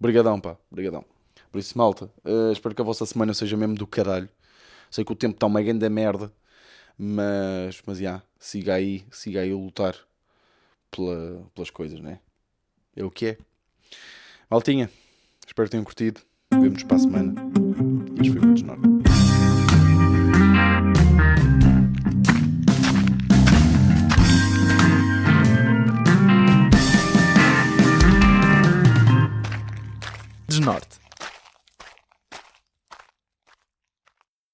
Brigadão, 0.00 0.40
pá, 0.40 0.56
brigadão. 0.68 1.04
Por 1.52 1.60
isso, 1.60 1.78
malta, 1.78 2.10
uh, 2.24 2.50
espero 2.50 2.74
que 2.74 2.82
a 2.82 2.84
vossa 2.84 3.06
semana 3.06 3.32
seja 3.32 3.56
mesmo 3.56 3.76
do 3.76 3.86
caralho. 3.86 4.28
Sei 4.90 5.04
que 5.04 5.12
o 5.12 5.14
tempo 5.14 5.34
está 5.34 5.46
uma 5.46 5.62
grande 5.62 5.88
merda, 5.88 6.32
mas, 6.98 7.80
mas, 7.86 8.00
yeah, 8.00 8.24
siga 8.40 8.74
aí, 8.74 9.04
siga 9.12 9.42
aí 9.42 9.52
a 9.52 9.54
lutar 9.54 9.94
pela, 10.90 11.46
pelas 11.54 11.70
coisas, 11.70 12.00
né? 12.00 12.18
É 12.96 13.04
o 13.04 13.10
que 13.10 13.26
é. 13.26 13.38
Maltinha, 14.50 14.90
espero 15.46 15.68
que 15.68 15.70
tenham 15.70 15.84
curtido. 15.84 16.20
Vemo-nos 16.52 16.82
para 16.82 16.96
a 16.96 16.98
semana. 16.98 17.34
Este 18.18 18.32
foi 18.32 18.40
muito 18.40 18.54
desnorte. 18.54 18.99
Desnorte. 30.60 31.09